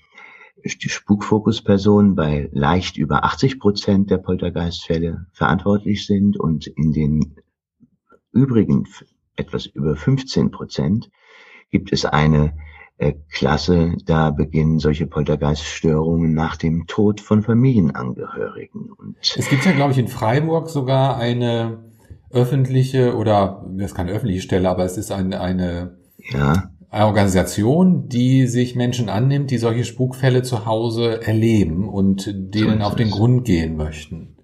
[0.64, 7.36] die Spukfokuspersonen bei leicht über 80 Prozent der Poltergeistfälle verantwortlich sind und in den
[8.32, 8.88] übrigen
[9.36, 11.10] etwas über 15 Prozent
[11.70, 12.54] gibt es eine
[12.96, 18.92] äh, Klasse, da beginnen solche Poltergeiststörungen nach dem Tod von Familienangehörigen.
[18.92, 21.84] Und es gibt ja, glaube ich, in Freiburg sogar eine
[22.30, 25.98] öffentliche oder das ist keine öffentliche Stelle, aber es ist eine, eine
[26.30, 26.70] ja.
[27.02, 32.94] Organisation, die sich Menschen annimmt, die solche Spukfälle zu Hause erleben und denen so auf
[32.94, 34.36] den Grund gehen möchten.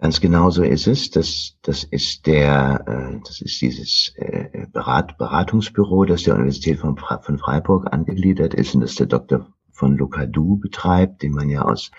[0.00, 1.10] Ganz genau so ist es.
[1.10, 6.96] Das, das ist der, äh, das ist dieses äh, Berat, Beratungsbüro, das der Universität von,
[6.96, 9.48] von Freiburg angegliedert ist und das der Dr.
[9.72, 11.90] von Lucadou betreibt, den man ja aus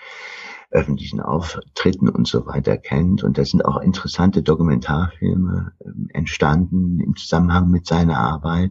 [0.70, 3.22] öffentlichen Auftritten und so weiter kennt.
[3.22, 8.70] Und da sind auch interessante Dokumentarfilme äh, entstanden im Zusammenhang mit seiner Arbeit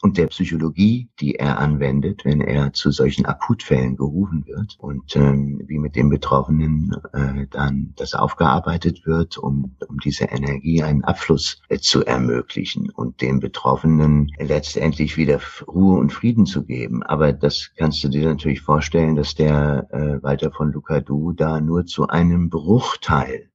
[0.00, 5.60] und der Psychologie, die er anwendet, wenn er zu solchen Akutfällen gerufen wird und ähm,
[5.66, 11.60] wie mit dem Betroffenen äh, dann das aufgearbeitet wird, um, um diese Energie einen Abfluss
[11.68, 17.02] äh, zu ermöglichen und dem Betroffenen letztendlich wieder Ruhe und Frieden zu geben.
[17.02, 21.86] Aber das kannst du dir natürlich vorstellen, dass der äh, Walter von Lucadou da nur
[21.86, 23.50] zu einem Bruchteil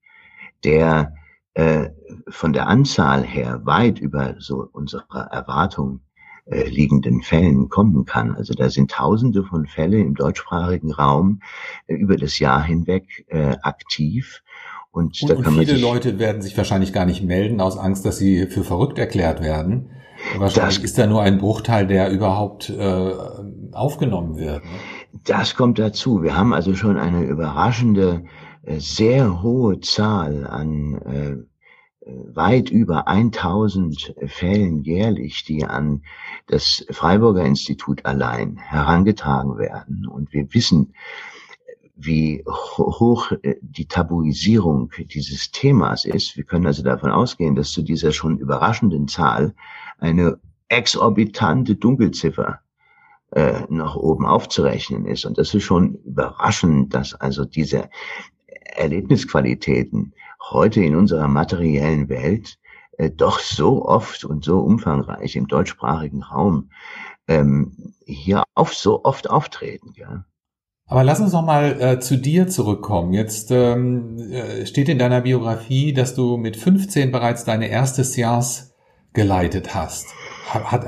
[0.66, 1.14] der
[1.54, 1.90] äh,
[2.30, 6.02] von der Anzahl her weit über so unsere Erwartung
[6.46, 8.36] äh, liegenden Fällen kommen kann.
[8.36, 11.42] Also da sind Tausende von Fälle im deutschsprachigen Raum
[11.88, 14.44] äh, über das Jahr hinweg äh, aktiv.
[14.92, 18.06] Und, und, da kann und viele Leute werden sich wahrscheinlich gar nicht melden aus Angst,
[18.06, 19.90] dass sie für verrückt erklärt werden.
[20.38, 23.14] Wahrscheinlich das, ist da nur ein Bruchteil, der überhaupt äh,
[23.72, 24.64] aufgenommen wird.
[24.64, 24.70] Ne?
[25.26, 26.24] Das kommt dazu.
[26.24, 28.26] Wir haben also schon eine überraschende,
[28.64, 31.53] äh, sehr hohe Zahl an äh,
[32.06, 36.04] weit über 1000 Fällen jährlich, die an
[36.48, 40.08] das Freiburger Institut allein herangetragen werden.
[40.08, 40.94] Und wir wissen,
[41.96, 46.36] wie hoch äh, die Tabuisierung dieses Themas ist.
[46.36, 49.54] Wir können also davon ausgehen, dass zu dieser schon überraschenden Zahl
[50.00, 52.60] eine exorbitante Dunkelziffer
[53.32, 55.26] äh, nach oben aufzurechnen ist.
[55.26, 57.90] Und das ist schon überraschend, dass also diese
[58.76, 60.14] Erlebnisqualitäten
[60.52, 62.58] heute in unserer materiellen Welt
[62.98, 66.70] äh, doch so oft und so umfangreich im deutschsprachigen Raum
[67.28, 69.94] ähm, hier auf so oft auftreten.
[69.96, 70.26] Ja.
[70.86, 73.14] Aber lass uns noch mal äh, zu dir zurückkommen.
[73.14, 78.74] Jetzt ähm, äh, steht in deiner Biografie, dass du mit 15 bereits deine erste Seance
[79.14, 80.08] geleitet hast.
[80.50, 80.86] Hat, hat,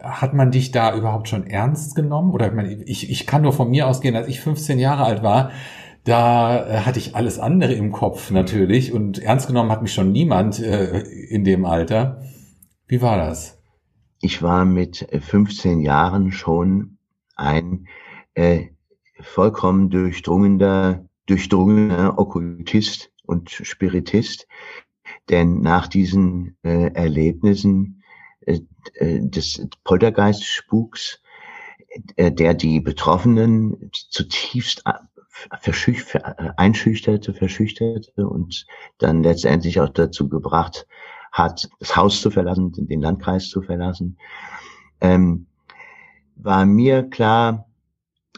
[0.00, 2.32] hat man dich da überhaupt schon ernst genommen?
[2.32, 5.22] Oder ich, meine, ich, ich kann nur von mir ausgehen, als ich 15 Jahre alt
[5.22, 5.50] war,
[6.04, 10.12] da äh, hatte ich alles andere im Kopf natürlich und ernst genommen hat mich schon
[10.12, 12.22] niemand äh, in dem Alter.
[12.86, 13.58] Wie war das?
[14.20, 16.98] Ich war mit 15 Jahren schon
[17.36, 17.86] ein
[18.34, 18.66] äh,
[19.20, 24.46] vollkommen durchdrungener, durchdrungener Okkultist und Spiritist,
[25.28, 28.02] denn nach diesen äh, Erlebnissen
[28.40, 28.60] äh,
[28.94, 31.22] äh des Poltergeist-Spuks,
[32.16, 34.84] äh, der die Betroffenen zutiefst
[35.60, 36.04] verschüch
[36.56, 38.66] einschüchterte, verschüchterte und
[38.98, 40.86] dann letztendlich auch dazu gebracht
[41.32, 44.18] hat, das Haus zu verlassen, den Landkreis zu verlassen,
[45.00, 45.46] ähm,
[46.36, 47.66] war mir klar,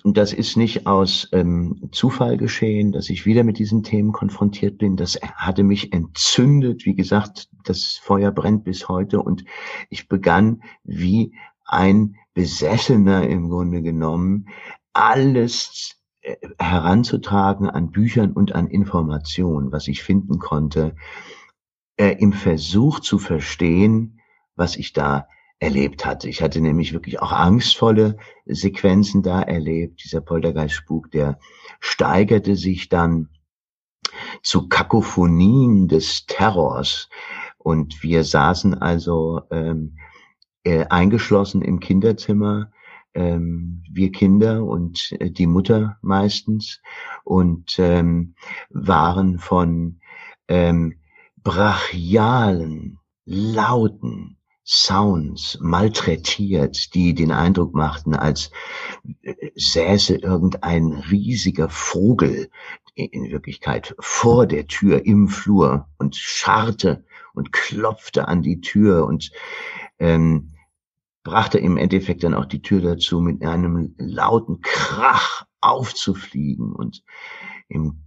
[0.05, 4.97] das ist nicht aus ähm, Zufall geschehen, dass ich wieder mit diesen Themen konfrontiert bin.
[4.97, 6.85] Das hatte mich entzündet.
[6.85, 9.45] Wie gesagt, das Feuer brennt bis heute und
[9.91, 11.35] ich begann wie
[11.65, 14.49] ein Besessener im Grunde genommen
[14.93, 16.02] alles äh,
[16.59, 20.95] heranzutragen an Büchern und an Informationen, was ich finden konnte,
[21.97, 24.21] äh, im Versuch zu verstehen,
[24.55, 25.27] was ich da
[25.59, 26.29] erlebt hatte.
[26.29, 30.03] Ich hatte nämlich wirklich auch angstvolle Sequenzen da erlebt.
[30.05, 31.39] Dieser Poltergeist-Spuk, der
[31.81, 33.29] steigerte sich dann
[34.43, 37.09] zu Kakophonien des Terrors.
[37.59, 39.99] Und wir saßen also ähm,
[40.65, 42.73] äh, eingeschlossen im Kinderzimmer
[43.15, 46.81] ähm, wir Kinder und äh, die Mutter meistens
[47.25, 48.35] und ähm,
[48.71, 50.01] waren von
[50.49, 50.95] ähm,
[51.43, 58.51] brachialen, lauten Sounds malträtiert, die den Eindruck machten, als
[59.23, 62.49] äh, säße irgendein riesiger Vogel
[62.95, 69.33] in Wirklichkeit vor der Tür im Flur und scharrte und klopfte an die Tür und
[69.99, 70.53] ähm,
[71.25, 77.03] brachte im Endeffekt dann auch die Tür dazu, mit einem lauten Krach aufzufliegen und
[77.69, 78.03] in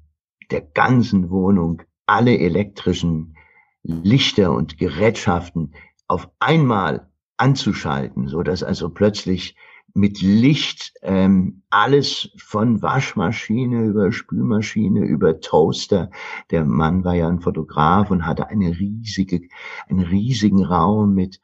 [0.52, 3.36] der ganzen Wohnung alle elektrischen
[3.84, 5.74] Lichter und Gerätschaften
[6.08, 9.56] auf einmal anzuschalten, so dass also plötzlich
[9.94, 16.12] mit Licht ähm, alles von Waschmaschine über Spülmaschine über Toaster.
[16.52, 19.42] Der Mann war ja ein Fotograf und hatte eine riesige,
[19.88, 21.40] einen riesigen Raum mit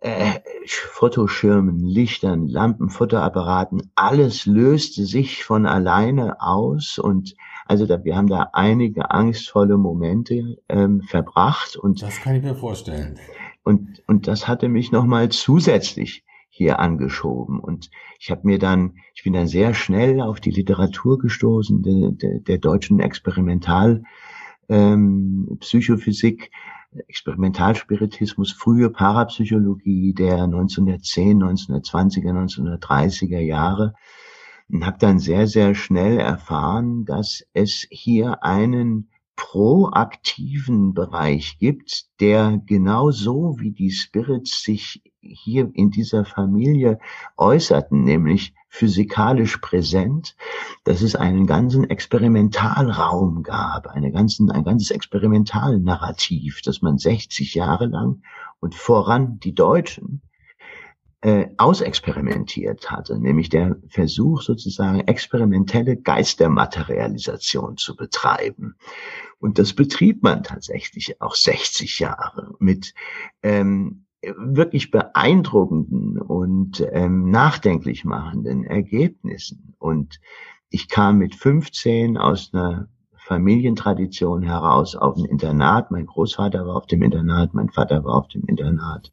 [0.00, 8.16] äh, Fotoschirmen, Lichtern, Lampen, Fotoapparaten, alles löste sich von alleine aus und also da, wir
[8.16, 13.18] haben da einige angstvolle Momente ähm, verbracht und das kann ich mir vorstellen.
[13.64, 18.94] Und und das hatte mich noch mal zusätzlich hier angeschoben und ich habe mir dann,
[19.14, 24.02] ich bin dann sehr schnell auf die Literatur gestoßen der, der, der deutschen Experimental
[24.68, 26.50] ähm, Psychophysik
[27.08, 33.94] Experimentalspiritismus, frühe Parapsychologie der 1910, 1920er, 1930er Jahre.
[34.68, 42.60] Und habe dann sehr, sehr schnell erfahren, dass es hier einen proaktiven Bereich gibt, der
[42.64, 46.98] genauso wie die Spirits sich hier in dieser Familie
[47.36, 50.36] äußerten, nämlich physikalisch präsent,
[50.84, 57.86] dass es einen ganzen Experimentalraum gab, eine ganzen, ein ganzes Experimentalnarrativ, das man 60 Jahre
[57.86, 58.22] lang
[58.60, 60.22] und voran die Deutschen
[61.26, 68.76] äh, ausexperimentiert hatte, nämlich der Versuch sozusagen experimentelle Geistermaterialisation zu betreiben.
[69.40, 72.94] Und das betrieb man tatsächlich auch 60 Jahre mit
[73.42, 79.74] ähm, wirklich beeindruckenden und ähm, nachdenklich machenden Ergebnissen.
[79.78, 80.20] Und
[80.70, 85.90] ich kam mit 15 aus einer Familientradition heraus auf ein Internat.
[85.90, 89.10] Mein Großvater war auf dem Internat, mein Vater war auf dem Internat.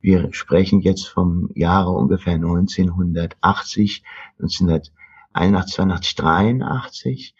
[0.00, 4.02] Wir sprechen jetzt vom Jahre ungefähr 1980,
[4.38, 4.94] 1981,
[5.34, 7.34] 82, 83.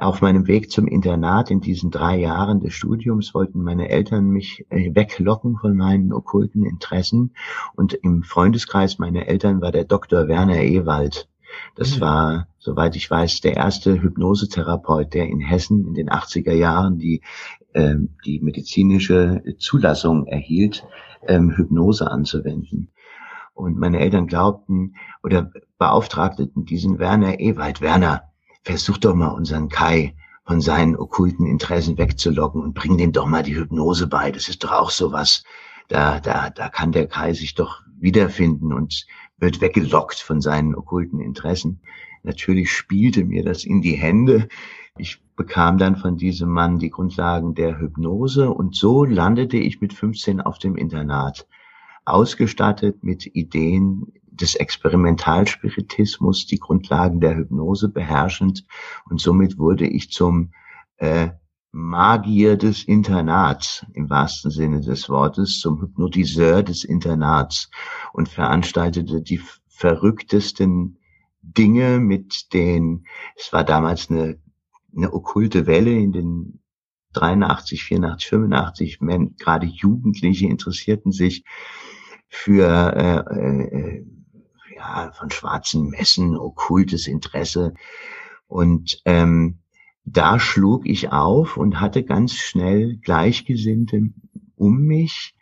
[0.00, 4.64] Auf meinem Weg zum Internat in diesen drei Jahren des Studiums wollten meine Eltern mich
[4.70, 7.34] äh, weglocken von meinen okkulten Interessen.
[7.74, 10.28] Und im Freundeskreis meiner Eltern war der Dr.
[10.28, 11.28] Werner Ewald.
[11.74, 12.00] Das mhm.
[12.00, 17.22] war, soweit ich weiß, der erste Hypnosetherapeut, der in Hessen in den 80er Jahren die,
[17.72, 20.86] äh, die medizinische Zulassung erhielt,
[21.26, 22.90] ähm, Hypnose anzuwenden.
[23.54, 28.22] Und meine Eltern glaubten oder beauftragten diesen Werner Ewald, Werner,
[28.62, 33.42] versuch doch mal unseren Kai von seinen okkulten Interessen wegzulocken und bring dem doch mal
[33.42, 34.30] die Hypnose bei.
[34.30, 35.44] Das ist doch auch sowas.
[35.88, 39.06] Da, da, da kann der Kai sich doch wiederfinden und
[39.38, 41.80] wird weggelockt von seinen okkulten Interessen.
[42.22, 44.48] Natürlich spielte mir das in die Hände.
[44.96, 49.92] Ich bekam dann von diesem Mann die Grundlagen der Hypnose und so landete ich mit
[49.92, 51.46] 15 auf dem Internat,
[52.04, 58.66] ausgestattet mit Ideen des Experimentalspiritismus, die Grundlagen der Hypnose beherrschend
[59.08, 60.52] und somit wurde ich zum
[60.96, 61.28] äh,
[61.70, 67.70] Magier des Internats im wahrsten Sinne des Wortes, zum Hypnotiseur des Internats
[68.12, 70.98] und veranstaltete die verrücktesten
[71.42, 74.38] Dinge mit den, es war damals eine,
[74.96, 76.60] eine okkulte Welle in den
[77.12, 78.98] 83, 84, 85,
[79.38, 81.44] gerade Jugendliche interessierten sich
[82.28, 84.06] für äh, äh,
[84.76, 87.74] ja, von schwarzen Messen, okkultes Interesse.
[88.46, 89.58] Und ähm,
[90.12, 94.10] da schlug ich auf und hatte ganz schnell Gleichgesinnte
[94.56, 95.34] um mich.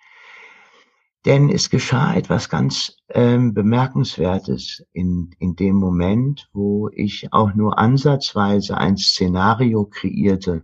[1.24, 7.78] Denn es geschah etwas ganz ähm, Bemerkenswertes in, in dem Moment, wo ich auch nur
[7.78, 10.62] ansatzweise ein Szenario kreierte,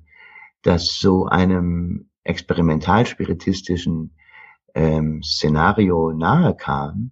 [0.63, 4.15] das so einem experimentalspiritistischen
[4.75, 7.11] ähm, Szenario nahe kam,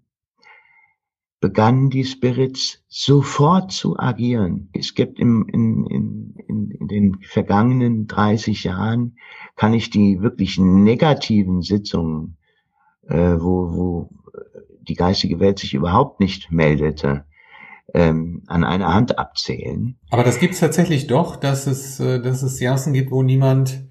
[1.40, 4.68] begannen die Spirits sofort zu agieren.
[4.72, 9.16] Es gibt im, in, in, in, in den vergangenen 30 Jahren,
[9.56, 12.36] kann ich die wirklich negativen Sitzungen,
[13.08, 14.10] äh, wo, wo
[14.82, 17.24] die geistige Welt sich überhaupt nicht meldete,
[17.94, 19.98] ähm, an einer Hand abzählen.
[20.10, 23.88] Aber das gibt es tatsächlich doch, dass es, äh, dass es Seancen gibt, wo niemand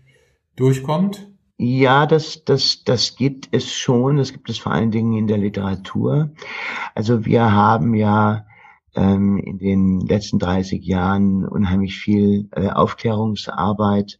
[0.56, 1.32] durchkommt?
[1.62, 4.16] Ja, das, das, das gibt es schon.
[4.16, 6.32] Das gibt es vor allen Dingen in der Literatur.
[6.96, 8.46] Also wir haben ja
[8.96, 14.20] ähm, in den letzten 30 Jahren unheimlich viel äh, Aufklärungsarbeit,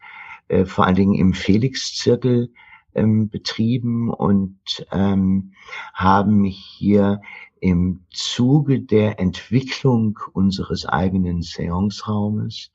[0.50, 2.52] äh, vor allen Dingen im Felix-Zirkel
[2.94, 4.60] ähm, betrieben und
[4.92, 5.54] ähm,
[5.94, 7.22] haben hier
[7.62, 12.72] im Zuge der Entwicklung unseres eigenen Seance-Raumes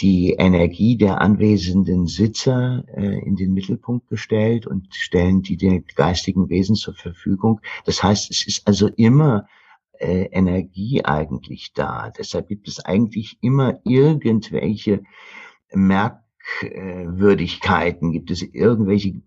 [0.00, 6.48] die Energie der anwesenden Sitzer äh, in den Mittelpunkt gestellt und stellen die den geistigen
[6.48, 7.60] Wesen zur Verfügung.
[7.84, 9.46] Das heißt, es ist also immer
[9.98, 12.10] äh, Energie eigentlich da.
[12.10, 15.02] Deshalb gibt es eigentlich immer irgendwelche
[15.72, 19.22] Merkwürdigkeiten, gibt es irgendwelche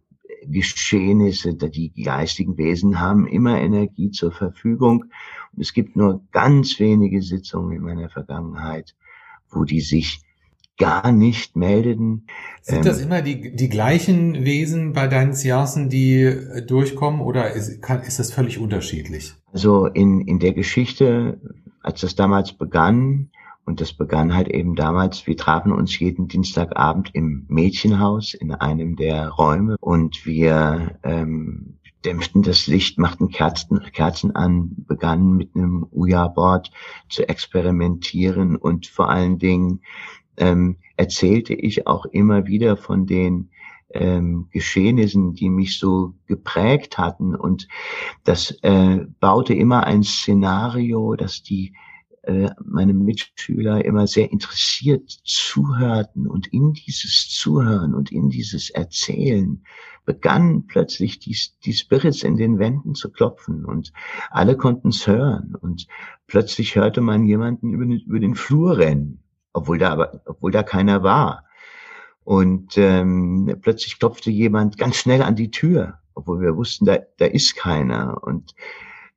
[0.47, 5.05] Geschehnisse, die geistigen Wesen haben immer Energie zur Verfügung.
[5.53, 8.95] Und es gibt nur ganz wenige Sitzungen in meiner Vergangenheit,
[9.49, 10.24] wo die sich
[10.78, 12.28] gar nicht meldeten.
[12.61, 17.51] Sind das ähm, immer die, die gleichen Wesen bei deinen Seancen, die äh, durchkommen oder
[17.51, 19.34] ist, kann, ist das völlig unterschiedlich?
[19.53, 21.39] Also in, in der Geschichte,
[21.82, 23.30] als das damals begann,
[23.65, 28.95] und das begann halt eben damals, wir trafen uns jeden Dienstagabend im Mädchenhaus in einem
[28.95, 35.88] der Räume und wir ähm, dämpften das Licht, machten Kerzen, Kerzen an, begannen mit einem
[35.91, 36.69] Uja-Board
[37.09, 39.82] zu experimentieren und vor allen Dingen
[40.38, 43.49] ähm, erzählte ich auch immer wieder von den
[43.93, 47.36] ähm, Geschehnissen, die mich so geprägt hatten.
[47.36, 47.67] Und
[48.23, 51.73] das äh, baute immer ein Szenario, dass die
[52.23, 59.63] äh, meine Mitschüler immer sehr interessiert zuhörten und in dieses Zuhören und in dieses Erzählen
[60.05, 63.91] begannen plötzlich die, die Spirits in den Wänden zu klopfen und
[64.29, 65.88] alle konnten es hören und
[66.27, 69.23] plötzlich hörte man jemanden über den, über den Flur rennen,
[69.56, 71.45] obwohl da aber, obwohl da keiner war.
[72.24, 77.26] Und ähm, plötzlich klopfte jemand ganz schnell an die Tür, obwohl wir wussten, da, da
[77.26, 78.22] ist keiner.
[78.24, 78.53] Und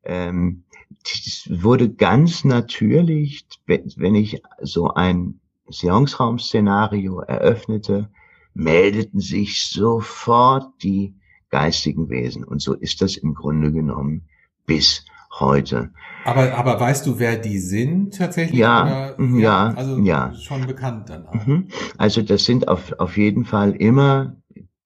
[0.04, 0.64] ähm,
[1.04, 8.10] es wurde ganz natürlich, wenn ich so ein Seanceraum-Szenario eröffnete,
[8.54, 11.14] meldeten sich sofort die
[11.50, 12.44] geistigen Wesen.
[12.44, 14.28] Und so ist das im Grunde genommen
[14.66, 15.04] bis
[15.40, 15.90] heute.
[16.24, 18.58] Aber, aber weißt du, wer die sind tatsächlich?
[18.58, 19.14] Ja, oder?
[19.18, 20.34] Mhm, ja, also ja.
[20.34, 21.46] schon bekannt dann auch.
[21.46, 21.68] Mhm.
[21.96, 24.36] Also das sind auf, auf jeden Fall immer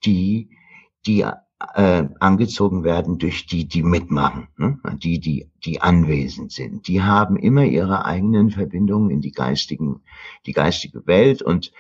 [0.05, 0.51] die,
[1.07, 1.25] die
[1.75, 4.79] äh, angezogen werden durch die, die mitmachen, ne?
[5.03, 6.89] die, die, die anwesend sind.
[6.89, 10.03] Die haben immer ihre eigenen Verbindungen in die geistigen,
[10.47, 11.73] die geistige Welt und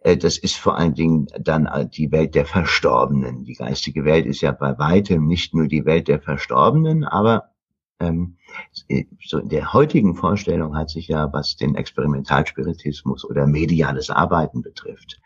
[0.00, 3.44] äh, das ist vor allen Dingen dann die Welt der Verstorbenen.
[3.44, 7.50] Die geistige Welt ist ja bei weitem nicht nur die Welt der Verstorbenen, aber
[8.00, 15.20] so in der heutigen Vorstellung hat sich ja, was den Experimentalspiritismus oder mediales Arbeiten betrifft,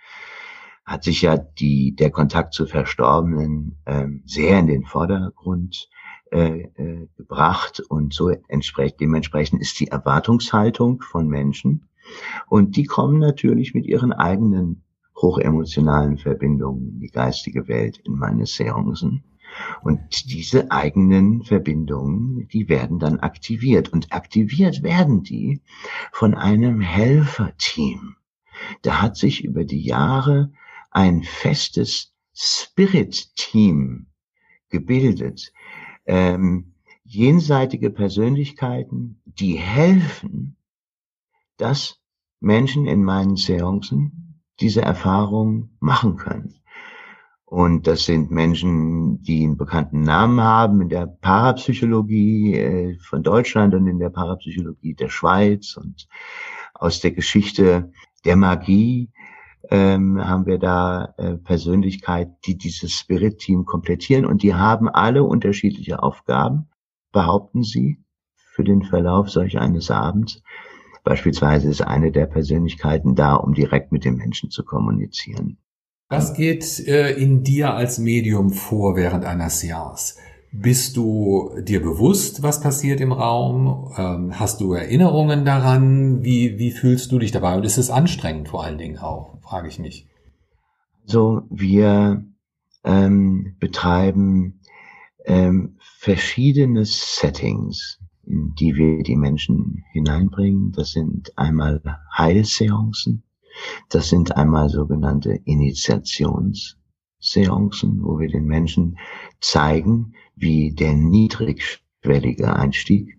[0.84, 5.88] hat sich ja die, der Kontakt zu Verstorbenen ähm, sehr in den Vordergrund
[6.30, 11.88] äh, äh, gebracht und so entsprechend, dementsprechend ist die Erwartungshaltung von Menschen
[12.48, 14.82] und die kommen natürlich mit ihren eigenen
[15.14, 19.22] hochemotionalen Verbindungen in die geistige Welt in meine Seancen.
[19.82, 23.92] Und diese eigenen Verbindungen, die werden dann aktiviert.
[23.92, 25.60] Und aktiviert werden die
[26.12, 28.16] von einem Helferteam.
[28.82, 30.52] Da hat sich über die Jahre
[30.90, 34.06] ein festes Spirit-Team
[34.68, 35.52] gebildet.
[36.06, 36.74] Ähm,
[37.04, 40.56] jenseitige Persönlichkeiten, die helfen,
[41.56, 41.98] dass
[42.40, 46.61] Menschen in meinen Seancen diese Erfahrung machen können.
[47.52, 53.74] Und das sind Menschen, die einen bekannten Namen haben in der Parapsychologie äh, von Deutschland
[53.74, 56.08] und in der Parapsychologie der Schweiz und
[56.72, 57.92] aus der Geschichte
[58.24, 59.10] der Magie
[59.68, 66.02] ähm, haben wir da äh, Persönlichkeiten, die dieses Spirit-Team komplettieren und die haben alle unterschiedliche
[66.02, 66.70] Aufgaben,
[67.12, 67.98] behaupten sie,
[68.34, 70.42] für den Verlauf solch eines Abends.
[71.04, 75.58] Beispielsweise ist eine der Persönlichkeiten da, um direkt mit dem Menschen zu kommunizieren.
[76.12, 80.16] Was geht äh, in dir als Medium vor während einer Seance?
[80.52, 83.90] Bist du dir bewusst, was passiert im Raum?
[83.96, 86.22] Ähm, hast du Erinnerungen daran?
[86.22, 87.56] Wie, wie fühlst du dich dabei?
[87.56, 90.06] Und ist es anstrengend vor allen Dingen auch, frage ich mich.
[91.06, 92.22] So, wir
[92.84, 94.60] ähm, betreiben
[95.24, 100.72] ähm, verschiedene Settings, in die wir die Menschen hineinbringen.
[100.72, 101.80] Das sind einmal
[102.14, 103.22] Heilseancen,
[103.88, 108.98] das sind einmal sogenannte Initiationsseancen, wo wir den Menschen
[109.40, 113.16] zeigen, wie der niedrigschwellige Einstieg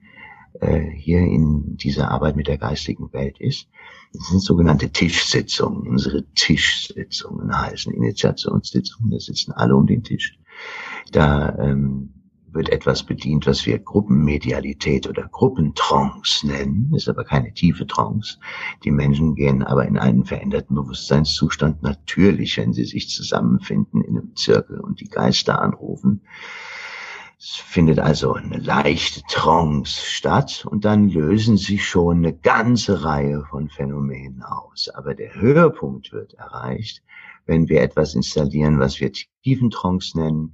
[0.60, 3.68] äh, hier in dieser Arbeit mit der geistigen Welt ist.
[4.14, 5.88] Das sind sogenannte Tischsitzungen.
[5.88, 9.12] Unsere Tischsitzungen heißen Initiationssitzungen.
[9.12, 10.38] Da sitzen alle um den Tisch.
[11.12, 12.13] Da ähm,
[12.54, 18.40] wird etwas bedient, was wir Gruppenmedialität oder Gruppentrance nennen, ist aber keine tiefe Trance.
[18.84, 24.36] Die Menschen gehen aber in einen veränderten Bewusstseinszustand natürlich, wenn sie sich zusammenfinden in einem
[24.36, 26.22] Zirkel und die Geister anrufen
[27.40, 33.46] Es findet also eine leichte Trance statt und dann lösen sich schon eine ganze Reihe
[33.50, 34.88] von Phänomenen aus.
[34.90, 37.04] Aber der Höhepunkt wird erreicht,
[37.46, 39.12] wenn wir etwas installieren, was wir
[39.44, 40.54] Tiefentrance nennen.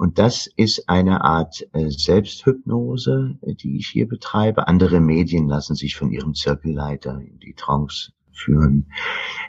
[0.00, 4.66] Und das ist eine Art äh, Selbsthypnose, die ich hier betreibe.
[4.66, 8.90] Andere Medien lassen sich von ihrem Zirkelleiter in die Trance führen.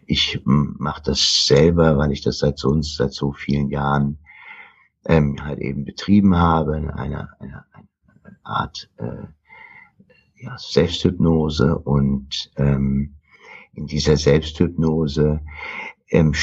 [0.07, 4.17] Ich mache das selber, weil ich das seit so, seit so vielen Jahren
[5.05, 7.65] ähm, halt eben betrieben habe, eine, eine, eine
[8.43, 9.23] Art äh,
[10.35, 13.15] ja, Selbsthypnose und ähm,
[13.71, 15.39] in dieser Selbsthypnose
[16.09, 16.33] ähm,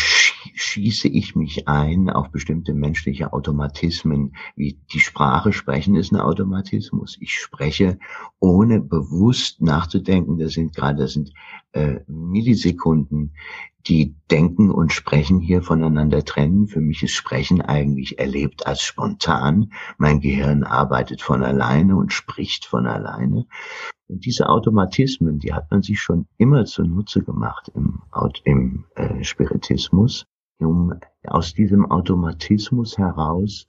[0.55, 7.17] schieße ich mich ein auf bestimmte menschliche Automatismen, wie die Sprache sprechen ist ein Automatismus.
[7.21, 7.99] Ich spreche
[8.41, 10.39] ohne bewusst nachzudenken.
[10.39, 11.33] Das sind gerade, das sind
[11.73, 13.35] äh, Millisekunden,
[13.87, 16.69] die Denken und Sprechen hier voneinander trennen.
[16.69, 19.73] Für mich ist Sprechen eigentlich erlebt als spontan.
[19.97, 23.47] Mein Gehirn arbeitet von alleine und spricht von alleine.
[24.09, 28.03] Und diese Automatismen, die hat man sich schon immer zunutze gemacht im,
[28.45, 30.27] im äh, Spiritismus,
[30.67, 30.95] um
[31.25, 33.67] aus diesem Automatismus heraus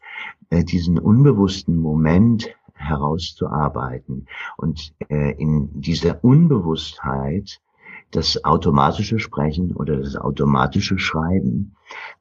[0.49, 4.27] äh, diesen unbewussten Moment herauszuarbeiten
[4.57, 7.61] und äh, in dieser Unbewusstheit
[8.11, 11.75] das automatische Sprechen oder das automatische Schreiben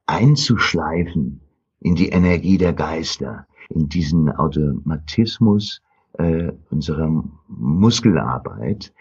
[0.06, 1.40] einzuschleifen
[1.80, 5.80] in die Energie der Geister, in diesen Automatismus
[6.18, 8.92] äh, unserer Muskelarbeit,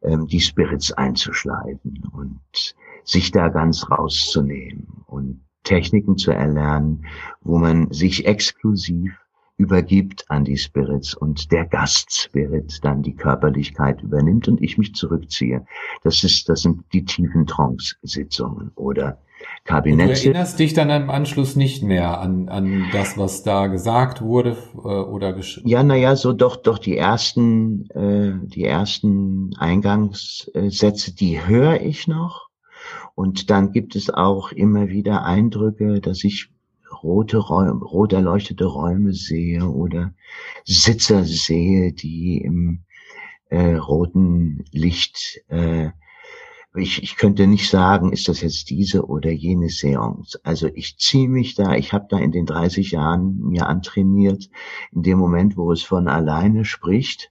[0.00, 2.74] äh, die Spirits einzuschleifen und
[3.04, 7.06] sich da ganz rauszunehmen und Techniken zu erlernen,
[7.40, 9.12] wo man sich exklusiv
[9.58, 15.64] übergibt an die Spirits und der Gastspirit dann die Körperlichkeit übernimmt und ich mich zurückziehe.
[16.02, 19.18] Das ist, das sind die tiefen Trance-Sitzungen oder
[19.64, 20.08] Kabinett.
[20.08, 24.56] Du erinnerst dich dann im Anschluss nicht mehr an, an das, was da gesagt wurde
[24.74, 25.68] äh, oder geschrieben?
[25.68, 32.48] Ja, naja, so doch, doch die ersten, äh, die ersten Eingangssätze, die höre ich noch.
[33.14, 36.50] Und dann gibt es auch immer wieder Eindrücke, dass ich
[37.02, 40.12] rote Räume, rot erleuchtete Räume sehe oder
[40.64, 42.84] Sitzer sehe, die im
[43.48, 45.90] äh, roten Licht äh,
[46.76, 50.38] ich, ich könnte nicht sagen, ist das jetzt diese oder jene Seance.
[50.42, 54.48] Also ich ziehe mich da, ich habe da in den 30 Jahren mir antrainiert,
[54.92, 57.30] in dem Moment, wo es von alleine spricht,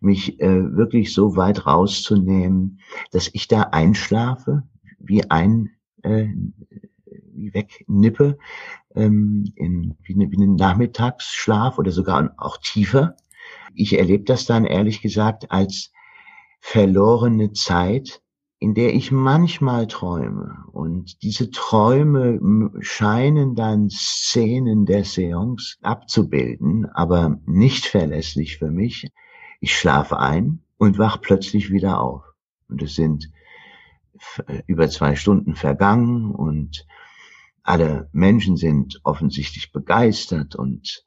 [0.00, 4.62] mich äh, wirklich so weit rauszunehmen, dass ich da einschlafe,
[4.98, 5.70] wie ein
[6.02, 6.28] äh,
[7.38, 8.38] wie wegnippe,
[8.94, 13.16] ähm, in, wie, eine, wie einen Nachmittagsschlaf oder sogar auch tiefer.
[13.74, 15.92] Ich erlebe das dann ehrlich gesagt als
[16.60, 18.22] verlorene Zeit,
[18.60, 20.64] in der ich manchmal träume.
[20.72, 29.10] Und diese Träume scheinen dann Szenen der Seance abzubilden, aber nicht verlässlich für mich.
[29.60, 32.24] Ich schlafe ein und wach plötzlich wieder auf.
[32.68, 33.30] Und es sind
[34.66, 36.86] über zwei Stunden vergangen und
[37.62, 41.04] alle Menschen sind offensichtlich begeistert und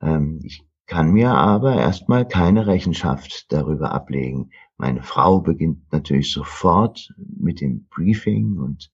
[0.00, 4.50] ähm, ich kann mir aber erstmal keine Rechenschaft darüber ablegen.
[4.78, 8.92] Meine Frau beginnt natürlich sofort mit dem Briefing und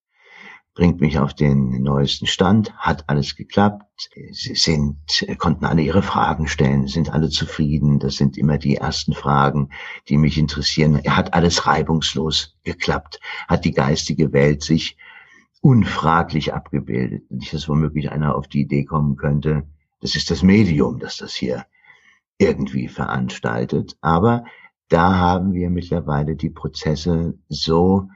[0.73, 4.97] bringt mich auf den neuesten Stand, hat alles geklappt, sie sind,
[5.37, 9.69] konnten alle ihre Fragen stellen, sind alle zufrieden, das sind immer die ersten Fragen,
[10.09, 11.01] die mich interessieren.
[11.07, 14.97] Hat alles reibungslos geklappt, hat die geistige Welt sich
[15.61, 17.31] unfraglich abgebildet.
[17.31, 19.67] Nicht, dass womöglich einer auf die Idee kommen könnte,
[20.01, 21.65] das ist das Medium, das das hier
[22.37, 23.95] irgendwie veranstaltet.
[24.01, 24.43] Aber
[24.89, 28.07] da haben wir mittlerweile die Prozesse so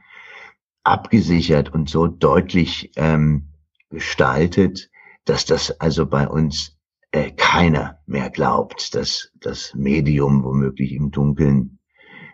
[0.84, 3.50] abgesichert und so deutlich ähm,
[3.90, 4.90] gestaltet,
[5.24, 6.78] dass das also bei uns
[7.12, 11.78] äh, keiner mehr glaubt, dass das Medium womöglich im Dunkeln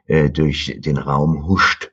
[0.06, 1.92] äh, durch den Raum huscht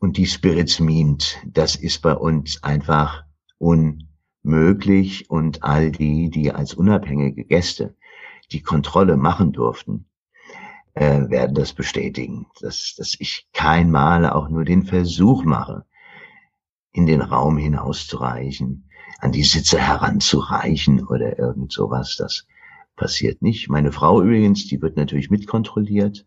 [0.00, 3.24] und die Spirits mimt, das ist bei uns einfach
[3.58, 7.96] unmöglich und all die, die als unabhängige Gäste
[8.50, 10.09] die Kontrolle machen durften,
[10.94, 15.84] äh, werden das bestätigen, dass, dass ich kein Mal auch nur den Versuch mache,
[16.92, 18.88] in den Raum hinauszureichen,
[19.20, 22.16] an die Sitze heranzureichen oder irgend sowas.
[22.18, 22.46] Das
[22.96, 23.68] passiert nicht.
[23.68, 26.26] Meine Frau übrigens, die wird natürlich mitkontrolliert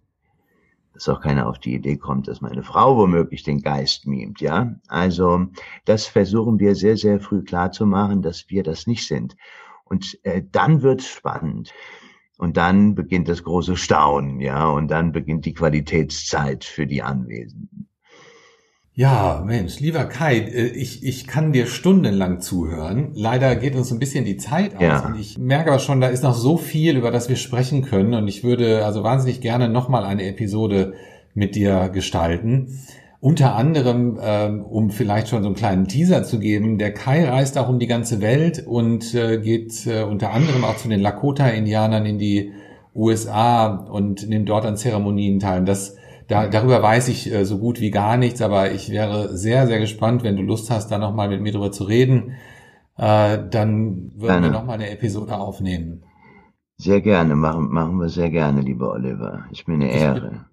[0.93, 4.75] dass auch keiner auf die Idee kommt, dass meine Frau womöglich den Geist mimt, ja.
[4.87, 5.47] Also
[5.85, 9.35] das versuchen wir sehr, sehr früh klar zu machen, dass wir das nicht sind.
[9.85, 11.73] Und äh, dann wird's spannend.
[12.43, 17.87] Und dann beginnt das große Staunen, ja, und dann beginnt die Qualitätszeit für die Anwesenden.
[18.93, 23.11] Ja, Mensch, lieber Kai, äh, ich, ich kann dir stundenlang zuhören.
[23.13, 25.05] Leider geht uns ein bisschen die Zeit aus Ja.
[25.05, 28.13] und ich merke aber schon, da ist noch so viel, über das wir sprechen können
[28.13, 30.95] und ich würde also wahnsinnig gerne nochmal eine Episode
[31.33, 32.77] mit dir gestalten.
[33.23, 37.57] Unter anderem, ähm, um vielleicht schon so einen kleinen Teaser zu geben, der Kai reist
[37.57, 42.05] auch um die ganze Welt und äh, geht äh, unter anderem auch zu den Lakota-Indianern
[42.05, 42.51] in die
[42.93, 45.63] USA und nimmt dort an Zeremonien teil.
[45.63, 45.95] Das,
[46.27, 49.79] da, darüber weiß ich äh, so gut wie gar nichts, aber ich wäre sehr, sehr
[49.79, 52.33] gespannt, wenn du Lust hast, da nochmal mit mir drüber zu reden.
[52.97, 54.47] Äh, dann würden Gerne.
[54.47, 56.03] wir nochmal eine Episode aufnehmen.
[56.75, 59.45] Sehr gerne, machen, machen wir sehr gerne, lieber Oliver.
[59.49, 60.43] Ist mir eine Ich Ehre.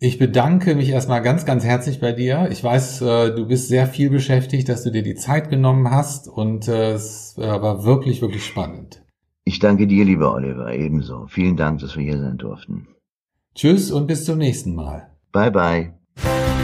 [0.00, 2.48] Ich bedanke mich erstmal ganz, ganz herzlich bei dir.
[2.52, 6.28] Ich weiß, äh, du bist sehr viel beschäftigt, dass du dir die Zeit genommen hast
[6.28, 9.02] und äh, es äh, war wirklich, wirklich spannend.
[9.44, 11.26] Ich danke dir, lieber Oliver, ebenso.
[11.26, 12.86] Vielen Dank, dass wir hier sein durften.
[13.56, 15.10] Tschüss und bis zum nächsten Mal.
[15.32, 16.57] Bye bye.